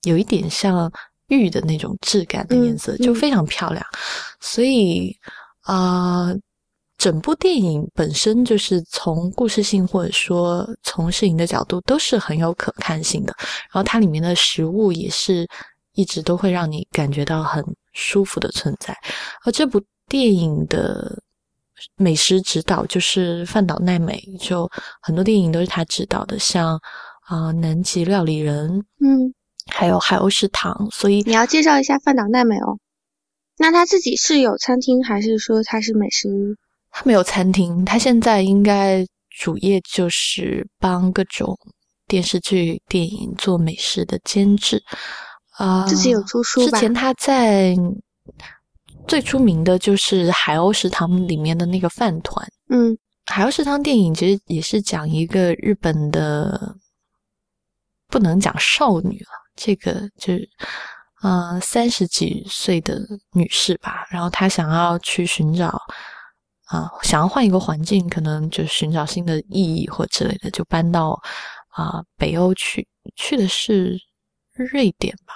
[0.05, 0.91] 有一点像
[1.27, 3.85] 玉的那种质感的颜色，就非常漂亮。
[4.41, 5.13] 所以
[5.63, 6.33] 啊，
[7.01, 13.35] 整部电影本身就是从故事性或者说从摄影的角度都是很有可看性的。
[13.39, 15.49] 然后它里面的食物也是
[15.95, 18.95] 一直都会让你感觉到很舒服的存在。
[19.45, 21.21] 而这部电影的。
[21.97, 24.71] 美食指导就是饭岛奈美，就
[25.01, 26.79] 很多电影都是他指导的，像
[27.23, 29.33] 啊南极料理人，嗯，
[29.67, 30.91] 还有海鸥食堂。
[30.91, 32.79] 所以你要介绍一下饭岛奈美哦。
[33.57, 36.29] 那他自己是有餐厅，还是说他是美食？
[36.91, 41.59] 他没有餐厅，他现在应该主业就是帮各种
[42.07, 44.83] 电视剧、电影做美食的监制
[45.53, 45.87] 啊。
[45.87, 46.73] 自己有出书吧？
[46.73, 47.77] 之前他在。
[49.09, 52.47] 最出名的就是《海鸥食堂》里面的那个饭团。
[52.69, 52.93] 嗯，
[53.27, 56.77] 《海鸥食堂》电影其实也是讲一个日本的，
[58.09, 60.49] 不能讲少女了，这个就是
[61.25, 63.01] 嗯三十几岁的
[63.33, 64.07] 女士吧。
[64.11, 65.77] 然后她想要去寻找
[66.71, 71.21] 啊，想要换一个环境，可能就寻找新的意义或之类的，就搬到
[71.71, 73.99] 啊北欧去，去的是
[74.55, 75.35] 瑞典吧。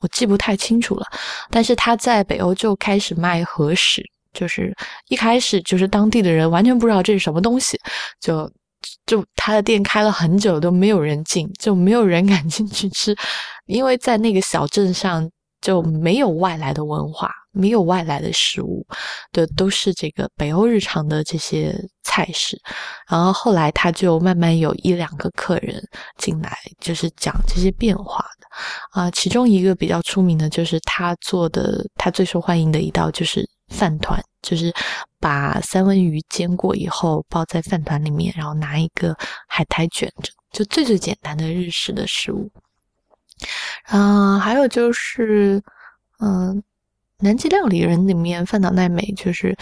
[0.00, 1.06] 我记不太清楚了，
[1.48, 4.02] 但是他在北欧就开始卖和食，
[4.32, 4.76] 就是
[5.08, 7.78] 一开始就是当地的人完全不知道这是什么东西，
[8.20, 8.50] 就
[9.06, 13.16] 就他的店开了很久都没有人进，就没有人 敢进去吃，
[13.66, 17.30] 因为在那个小镇上就没有外来的文化。
[17.54, 18.84] 没有外来的食物
[19.32, 22.60] 的，都是这个北欧日常的这些菜式。
[23.08, 25.82] 然后后来他就慢慢有一两个客人
[26.18, 28.46] 进来，就是讲这些变化的
[28.90, 29.10] 啊。
[29.12, 34.74] 其中一个比较出名的就是他做的，他最受欢迎的一道就是饭团，就是
[35.20, 42.50] 把三文鱼煎过以后包在饭团里面，然后拿一个海苔卷着，就最最简单的日式的食物。
[43.84, 45.62] 啊，还有就是，
[46.20, 46.62] 嗯。
[47.24, 49.56] 南极料理人里面，范岛奈美就是，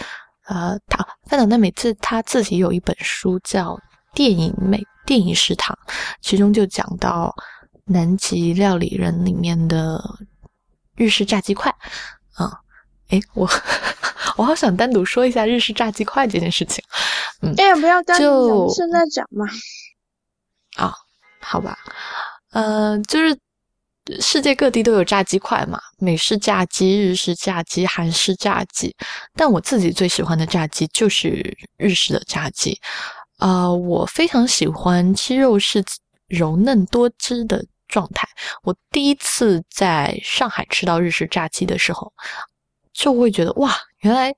[0.47, 3.71] 呃，他范岛奈美自他自己有一本书叫
[4.13, 5.73] 《电影美电影食堂》，
[6.19, 7.33] 其中就讲到
[7.85, 10.03] 南极料理人里面的
[10.97, 11.73] 日式炸鸡块。
[12.35, 12.51] 啊，
[13.07, 13.49] 哎，我
[14.35, 16.83] 我好想单独说一下日式炸鸡块这件事情。
[17.41, 19.45] 嗯，哎呀，不要单独讲，现在讲嘛。
[20.75, 20.93] 啊，
[21.39, 21.77] 好吧，
[22.51, 23.39] 呃，就是。
[24.19, 28.93] 世界各地都有炸鸡块嘛，美式炸鸡、日式炸鸡、韩式炸鸡。
[29.33, 32.79] 但我自己最喜欢的炸鸡就是日式的炸鸡。
[33.37, 35.83] 啊，我非常喜欢鸡肉是
[36.27, 38.27] 柔嫩多汁的状态。
[38.63, 42.11] 我第一次在上海吃到日式炸鸡的时候，
[42.93, 44.33] 就会觉得哇，原来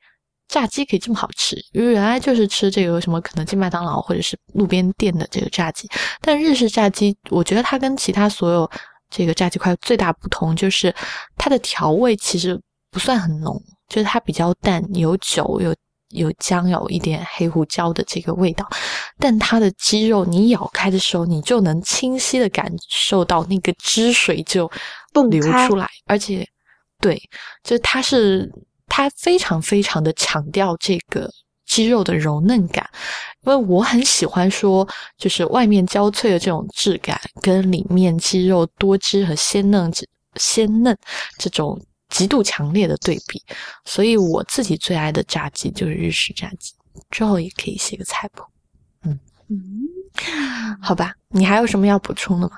[0.48, 1.56] 炸鸡可以这么好吃。
[1.74, 5.88] 因为原来就是吃这个什么肯德基、麦当劳或者是路边店的这个炸鸡。
[6.22, 8.72] 但日式炸鸡，我觉得它跟其他所有
[9.10, 10.94] 这个炸鸡块最大不同就是
[11.38, 12.60] 它的调味其实
[12.92, 15.76] 不算很浓，就是它比较淡，有酒、有
[16.10, 18.68] 有姜、有一点黑胡椒的这个味道。
[19.20, 24.70] 但它的鸡肉你咬开的时候，你就能清晰的感受到那个汁水就
[25.30, 26.48] 流出来，而且
[27.00, 27.22] 对，
[27.64, 28.52] 就它是
[28.88, 31.30] 它非常非常的强调这个。
[31.68, 32.88] 鸡肉的柔嫩感，
[33.46, 34.88] 因为我很喜欢说，
[35.18, 39.92] 就是外面焦脆的这种质感，跟里面鸡肉多汁和鲜嫩、
[40.38, 40.98] 鲜嫩
[41.38, 41.80] 这种
[42.10, 43.40] 极度强烈的对比，
[43.86, 46.74] 所以我自己最爱的炸鸡就是日式炸鸡。
[47.12, 48.44] 之后也可以写个菜谱，
[49.04, 49.20] 嗯
[49.50, 49.60] 嗯，
[50.82, 52.54] 好吧，你还有什么要补充的吗？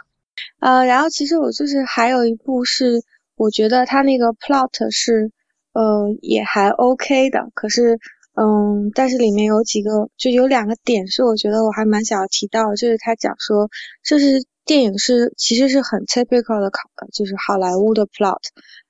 [0.62, 3.04] 呃，然后其实我就是还有一部是，
[3.36, 5.32] 我觉得它那个 plot 是，
[5.74, 8.00] 呃，也还 OK 的，可是。
[8.40, 13.68] 嗯，但是里面有几个，就有两个点是我觉得我还蛮想要提到，就是他讲说，
[14.04, 18.38] 这是电影是其实是很 typical 的考，就是好莱坞的 plot。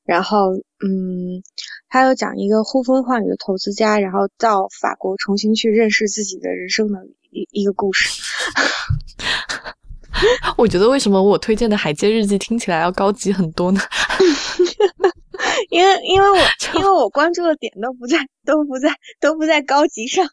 [0.03, 1.43] 然后，嗯，
[1.87, 8.21] 他又讲一个呼风唤雨的投资家，然后到法国重新去认识自己的人生的一一个故事。
[10.57, 13.79] 我觉得为什么我推荐的《海街日记》听起来要高级很多呢？
[15.69, 16.37] 因为因为我
[16.75, 20.27] 因为我关注的点都不在都不在都不在高级上，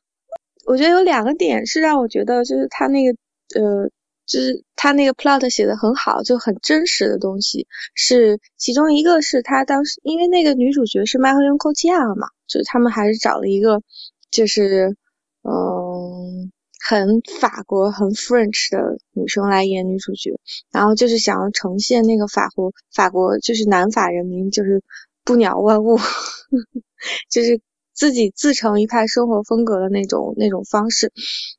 [0.66, 3.16] 我觉得有两个点是让我觉得就是他那个
[3.61, 3.88] 呃
[4.26, 7.66] 就是他那个 plot 写的很好，就很真实的东西。
[7.94, 13.82] 是其中一个是他当时因为那个女主角是麦克伦·寇齐亚嘛，就是他们还是找了一个
[14.30, 14.96] 就是
[15.42, 16.50] 嗯
[16.87, 20.39] 很法国很 French 的女生来演女主角，
[20.70, 24.82] 然后就是想要呈现那个法国法国就是南法人民就是。
[25.26, 25.97] 不鸟万物，
[27.30, 27.59] 就是
[27.95, 31.12] 自己自成一派生活风格的那种那种方式。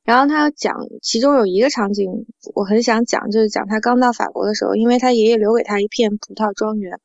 [0.03, 6.99] 然后他讲，其中有一个场景我很想讲，就是讲他刚到法国的时候，因为他爷爷留给他一片葡萄庄园，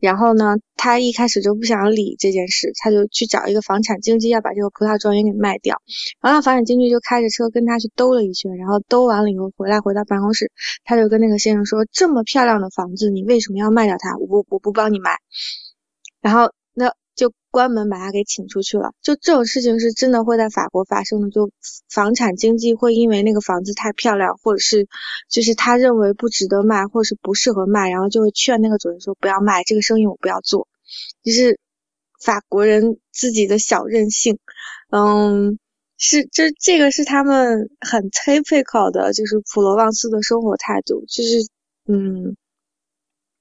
[0.00, 5.80] 然后呢，他一开始就不想理这件事，他就去找一个房产经纪要把这个葡萄庄园给卖掉。
[6.20, 10.50] 然后房产经纪就开着车跟他去兜了一圈，然后兜完了以后回来回到办公室，
[10.82, 14.16] 他就跟那个先生说：“这么漂亮的房子，你为什么要卖掉它？
[14.16, 15.18] 我我不帮你卖。”
[16.20, 16.52] 然后。
[17.14, 18.92] 就关门把他给请出去了。
[19.02, 21.30] 就这种事情是真的会在法国发生的。
[21.30, 21.50] 就
[21.90, 24.88] 房产经济会因为那个房子太漂亮，或者是
[25.28, 30.68] 就是他认为不值得卖，或者是不适合卖，然后就会劝那个主人说不要卖这个生意，我不要做。
[31.22, 31.58] 就是
[32.20, 34.38] 法国人自己的小任性，
[34.90, 35.58] 嗯，
[35.98, 41.46] 是这这个是他们很 typical 的，就是普罗旺斯的生活态度，就是
[41.86, 42.36] 嗯。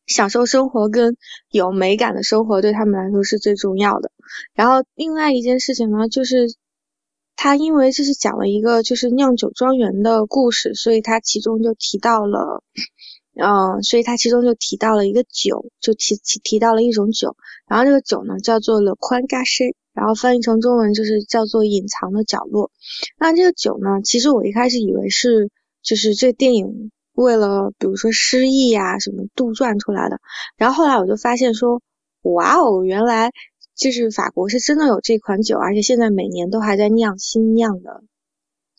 [0.07, 1.15] 享受生活跟
[1.49, 4.11] 有美感的生活对他们来说是最重要的。
[4.53, 6.53] 然后另外一件事情呢，就是
[7.35, 12.63] 他因为这是讲了一个就是酿酒庄园的故事，所以他其中就提到了，
[13.35, 17.35] 嗯，所以他其中就提到了一个酒，就提提提到了一种酒。
[17.67, 22.71] 然后这个酒呢叫做 Le Coin Caché，然后翻译成中文就是叫做隐藏的角落。
[23.17, 25.49] 那这个酒呢，其实我一开始以为是
[25.81, 26.91] 就是这电影。
[27.13, 30.19] 为了比如说失忆呀什么杜撰出来的，
[30.55, 31.81] 然后后来我就发现说，
[32.21, 33.31] 哇哦，原来
[33.75, 38.03] 就是法国是真的有这款酒，而且现在每年都还在酿新酿的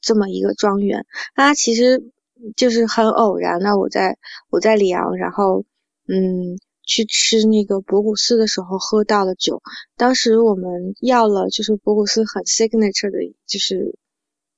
[0.00, 1.04] 这么一个庄园。
[1.34, 2.10] 它其实
[2.56, 4.16] 就是很偶然的，我在
[4.48, 5.64] 我在里昂，然后
[6.08, 9.60] 嗯去吃那个博古斯的时候喝到的酒。
[9.96, 13.98] 当时我们要了就是博古斯很 signature 的，就是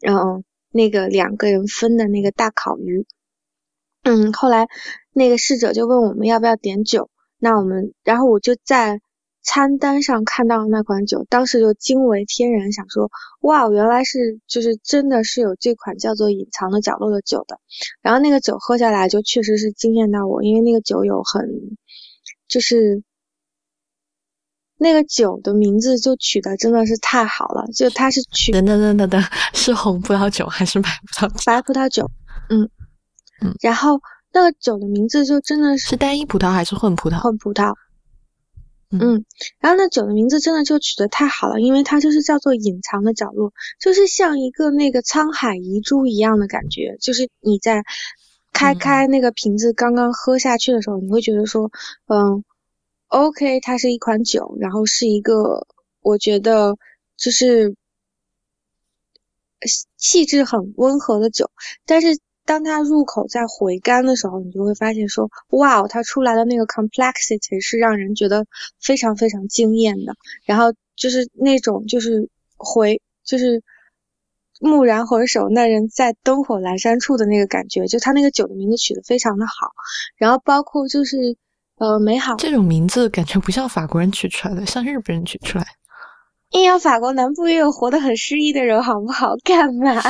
[0.06, 3.04] 嗯那个两个人分的那个大烤鱼。
[4.04, 4.68] 嗯，后来
[5.12, 9.00] 那个侍者就问我们要不要点酒，那我们，然后我就在
[9.42, 17.58] 餐单上看到了那款酒，当时就惊为天人，想说哇，原来是就是真的是有这款叫做隐藏的角落的酒的。
[18.02, 21.48] 然后那个酒喝下来就确实是惊艳到我，因为那个酒有很
[22.46, 23.02] 就是
[24.78, 29.22] 那个酒的名字就取的真的是太好了，就它是取等等等等等，
[29.54, 31.42] 是红葡萄酒还是白葡萄酒？
[31.46, 32.10] 白葡萄酒，
[32.50, 32.68] 嗯。
[33.60, 34.00] 然后
[34.32, 37.20] 那个酒的名字就真的是是单一葡萄还是混葡萄？
[37.20, 37.74] 混葡萄。
[38.90, 39.24] 嗯，
[39.58, 46.96] 然后那酒的名字真的就取得太好了，因为它就是叫做隐藏的角落，就是像一个那个沧海遗珠一样的感觉。
[47.00, 47.82] 就是你在
[48.52, 51.72] 开开那个瓶子刚刚喝下去的时候，你会觉得说，
[52.06, 52.44] 嗯
[53.08, 55.66] ，OK，它是一款酒，然后是一个
[56.00, 56.76] 我觉得
[57.16, 57.74] 就是
[59.96, 61.50] 气质很温和的酒，
[61.84, 62.18] 但是。
[62.44, 68.46] 当它入口在回甘的时候，你就会发现说，哇，哦它出来的那个 complexity 是让人觉得
[68.80, 70.14] 非常非常惊艳的。
[70.44, 73.62] 然后就是那种就是回就是
[74.60, 79.72] 蓦然回首，那人在灯火阑珊处的那个感觉，就他那个酒的名字取得非常的好。
[80.16, 81.16] 然后包括就是
[81.76, 85.66] 呃美好这种名字感觉不像法国人取出来的，像日本人取出来。
[86.50, 89.34] 硬要法国南部也有活得很诗意的人，好不好？
[89.42, 90.00] 干嘛？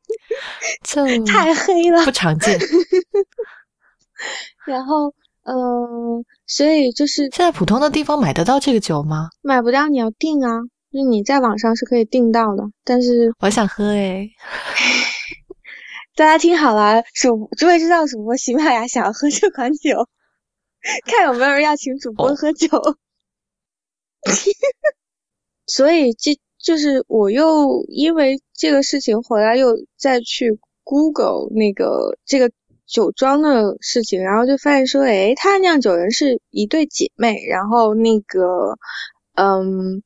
[0.84, 2.58] 就太黑了，不常见。
[4.66, 5.12] 然后，
[5.44, 9.28] 嗯，所以就是现在普通的地方买得到这个酒吗？
[9.42, 10.50] 买不到，你要订啊。
[10.92, 14.30] 就你在网上是可以订到的，但是我想喝诶。
[16.14, 20.06] 大家听好了，主诸位知道主播喜马拉雅想要喝这款酒，
[21.06, 22.68] 看有没有人要请主播喝酒。
[25.66, 26.38] 所以这。
[26.62, 32.52] 就是我又因为这个事情回来又再去 Google 那个这个
[32.86, 38.78] 酒庄的事情，然后就发现说，哎，他酿酒人是一对姐妹，然后那个，
[39.34, 40.04] 嗯，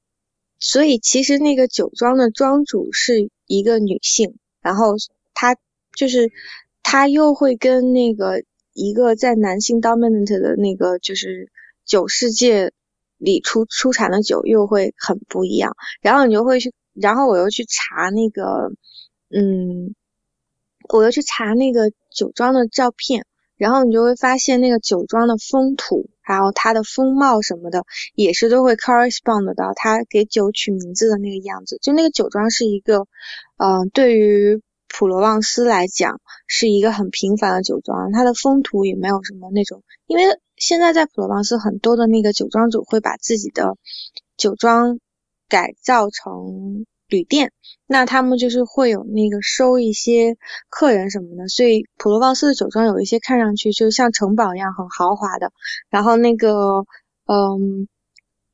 [0.58, 4.94] 所以其实那个酒庄的庄主是一个女性，然后
[5.34, 5.56] 她
[5.94, 6.32] 就是
[6.82, 8.42] 她又会跟那个
[8.72, 11.50] 一个在男性 dominant 的那个就是
[11.84, 12.72] 酒世界。
[13.18, 18.70] 里出出产的酒又会很不一样，然后你就会去，然后我又去查那个，
[19.30, 19.94] 嗯，
[20.92, 31.78] 我又去查那个酒庄的照片，然后你就会发现那个酒庄的风土，还有它的风貌什么的，也是都会 correspond 到它给酒取名字的那个样子。
[31.80, 33.06] 就那个酒庄是一个，
[33.56, 40.24] 嗯，对于普罗旺斯来讲是一个很平凡的酒庄，它的风土也没有什么那种，因为。
[40.58, 43.76] 现在在普罗旺斯，很多的那个酒庄主会把自己的
[44.38, 44.98] 酒庄
[45.50, 47.52] 改造成旅店，
[47.86, 50.38] 那他们就是会有那个收一些
[50.70, 55.52] 客人什么的，所以普罗旺斯的酒庄有一些看上去就像城堡一样很豪华的，
[55.90, 56.86] 然后那个
[57.26, 57.86] 嗯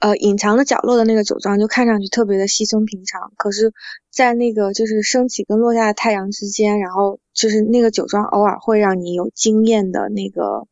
[0.02, 3.72] 呃隐藏的角落的那个酒庄就看上去特别的稀松平常，可是，
[4.10, 10.66] 在那个就是升起跟落下的太阳之间，然后就是那个酒庄偶尔会让你有惊艳的那个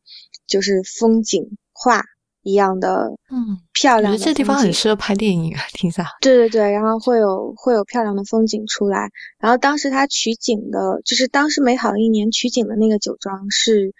[0.45, 2.03] 就是风景画。
[2.43, 4.17] 一样的，嗯，漂亮。
[4.17, 6.07] 这地方很适合拍电影啊，听下。
[6.21, 9.11] 对对对，然后会有会有漂亮的风景出来。
[9.37, 13.93] 然后当时他取景的，就是当时美好的一年取景的那个酒庄是，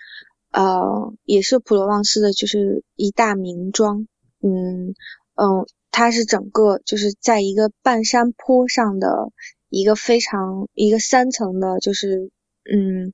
[0.51, 4.07] 呃，也是普罗旺斯的，就是一大名庄。
[4.41, 4.95] 嗯
[5.36, 9.32] 嗯，它是整个就是在一个半山坡上的
[9.69, 12.32] 一个非常一个三层的，就是
[12.71, 13.13] 嗯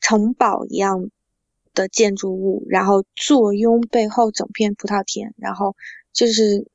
[0.00, 1.10] 城堡一样。
[1.72, 5.76] 的建筑物，然后坐拥背后整片葡萄田，然后
[6.12, 6.66] 就是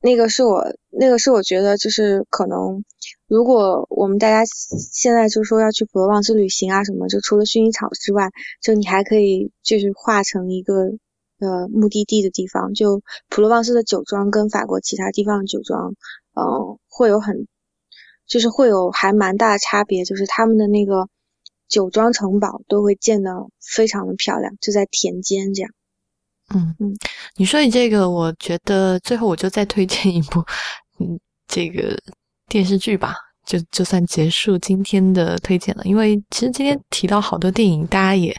[0.00, 2.84] 那个是我那个是我觉得就是可能，
[3.28, 10.90] 如果我们大家现在就说要去普罗旺斯旅行啊什么，就除了薰衣草之外，就你还可以就是画成一个
[11.42, 15.92] 呃目的地的地方，就普罗旺斯的酒庄跟法国其他地方的酒庄，
[16.34, 17.46] 嗯，会有很
[18.26, 21.08] 就是会有还蛮大的差别，就是他们的那个。
[21.68, 25.70] 酒庄城堡都会建的非常的漂亮，就在田间这样。
[26.54, 26.94] 嗯嗯，
[27.36, 30.44] 你说你这个，我觉得最后我就再推荐一部，
[31.00, 31.18] 嗯，
[31.48, 31.98] 这个
[32.46, 33.14] 电视剧吧，
[33.44, 35.82] 就就算结束今天的推荐了。
[35.84, 38.36] 因为其实今天提到好多电影，大家也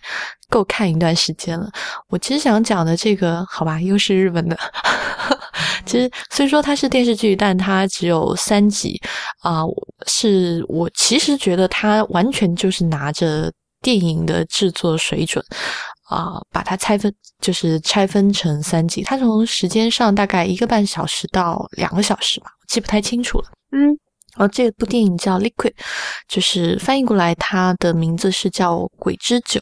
[0.49, 1.69] 够看一段时间了。
[2.07, 4.57] 我其实想讲的这个，好吧，又是日本的。
[5.85, 8.99] 其实虽说它是电视剧，但它只有三集
[9.41, 9.61] 啊。
[10.07, 13.51] 是我其实觉得它完全就是拿着
[13.81, 15.43] 电影的制作水准
[16.09, 19.03] 啊，把它拆分，就是拆分成三集。
[19.03, 23.45] 它从时间上大概一个半小时到两个小时吧，我记不太清楚了。
[23.71, 23.97] 嗯，
[24.35, 25.71] 然后这部电影叫《Liquid》，
[26.27, 29.59] 就是翻译过来它的名字是叫《鬼之酒》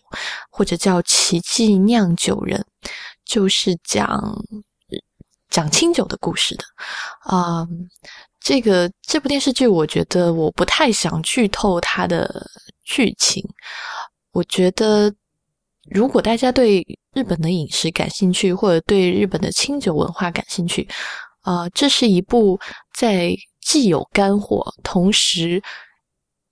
[0.49, 2.65] 或者叫《奇迹酿酒人》，
[3.25, 4.35] 就是讲。
[5.49, 6.63] 讲清酒的故事的，
[7.23, 7.67] 啊，
[8.39, 12.49] 这个这部电视剧，我觉得我不太想剧透它的
[12.85, 13.43] 剧情。
[14.31, 15.13] 我觉得，
[15.89, 16.81] 如果大家对
[17.13, 20.87] 日本的饮食感兴趣，或者对日本的清酒文化感兴趣，
[21.41, 22.57] 啊，这是一部
[22.95, 25.61] 在既有干货，同时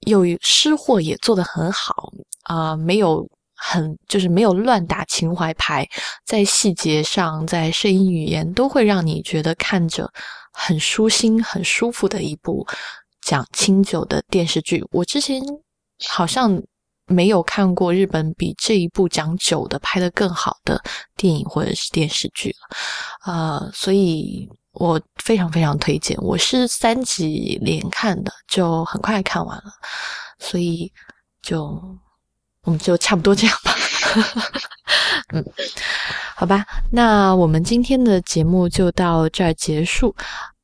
[0.07, 2.11] 又湿货也做得很好
[2.43, 3.27] 啊，没有。
[3.61, 5.85] 很就是没有乱打情怀牌，
[6.25, 10.09] 在细节上，在声音语言都会让你觉得看着
[10.53, 12.65] 很舒心、很舒服的一部
[13.21, 14.81] 讲清酒的电视剧。
[14.91, 15.41] 我之前
[16.07, 16.57] 好像
[17.05, 20.81] 没有看过日本比这一部讲酒的拍的更好的
[21.17, 24.47] 电影或者是电视剧了，呃，所以
[24.79, 26.17] 我非常非常推荐。
[26.21, 29.71] 我是三集连看的，就很快看完了，
[30.39, 30.91] 所以
[31.41, 31.79] 就。
[32.63, 33.73] 我们就差不多这样吧，
[35.33, 35.43] 嗯，
[36.35, 40.13] 好吧，那我们今天的节目就到这儿结束。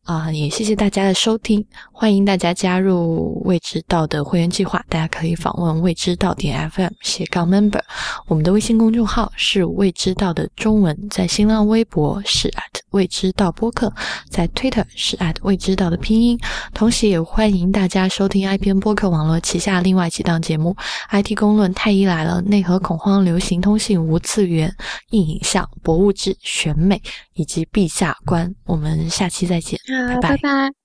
[0.06, 7.82] 啊，也谢谢大家的收听，欢迎大家加入未知道的会员计划，大家可以访问未知道点 FM 斜杠 member，
[8.28, 13.91] 我们的微信公众号是未知道的中文，在新浪微博是 at 未知道播客，
[14.30, 16.39] 在 Twitter 是 at 未知道的拼音，
[16.72, 20.76] 同时也欢迎大家收听 IPN 播客网络旗下另外几档节目
[21.10, 24.72] ：IT 公论、太医来了、内核恐慌、流行通信、无次元、
[25.10, 27.01] 硬影像、博物志、选美
[27.36, 28.54] 以及陛下观。
[28.66, 29.80] 我们下期再见。
[30.22, 30.85] 拜拜。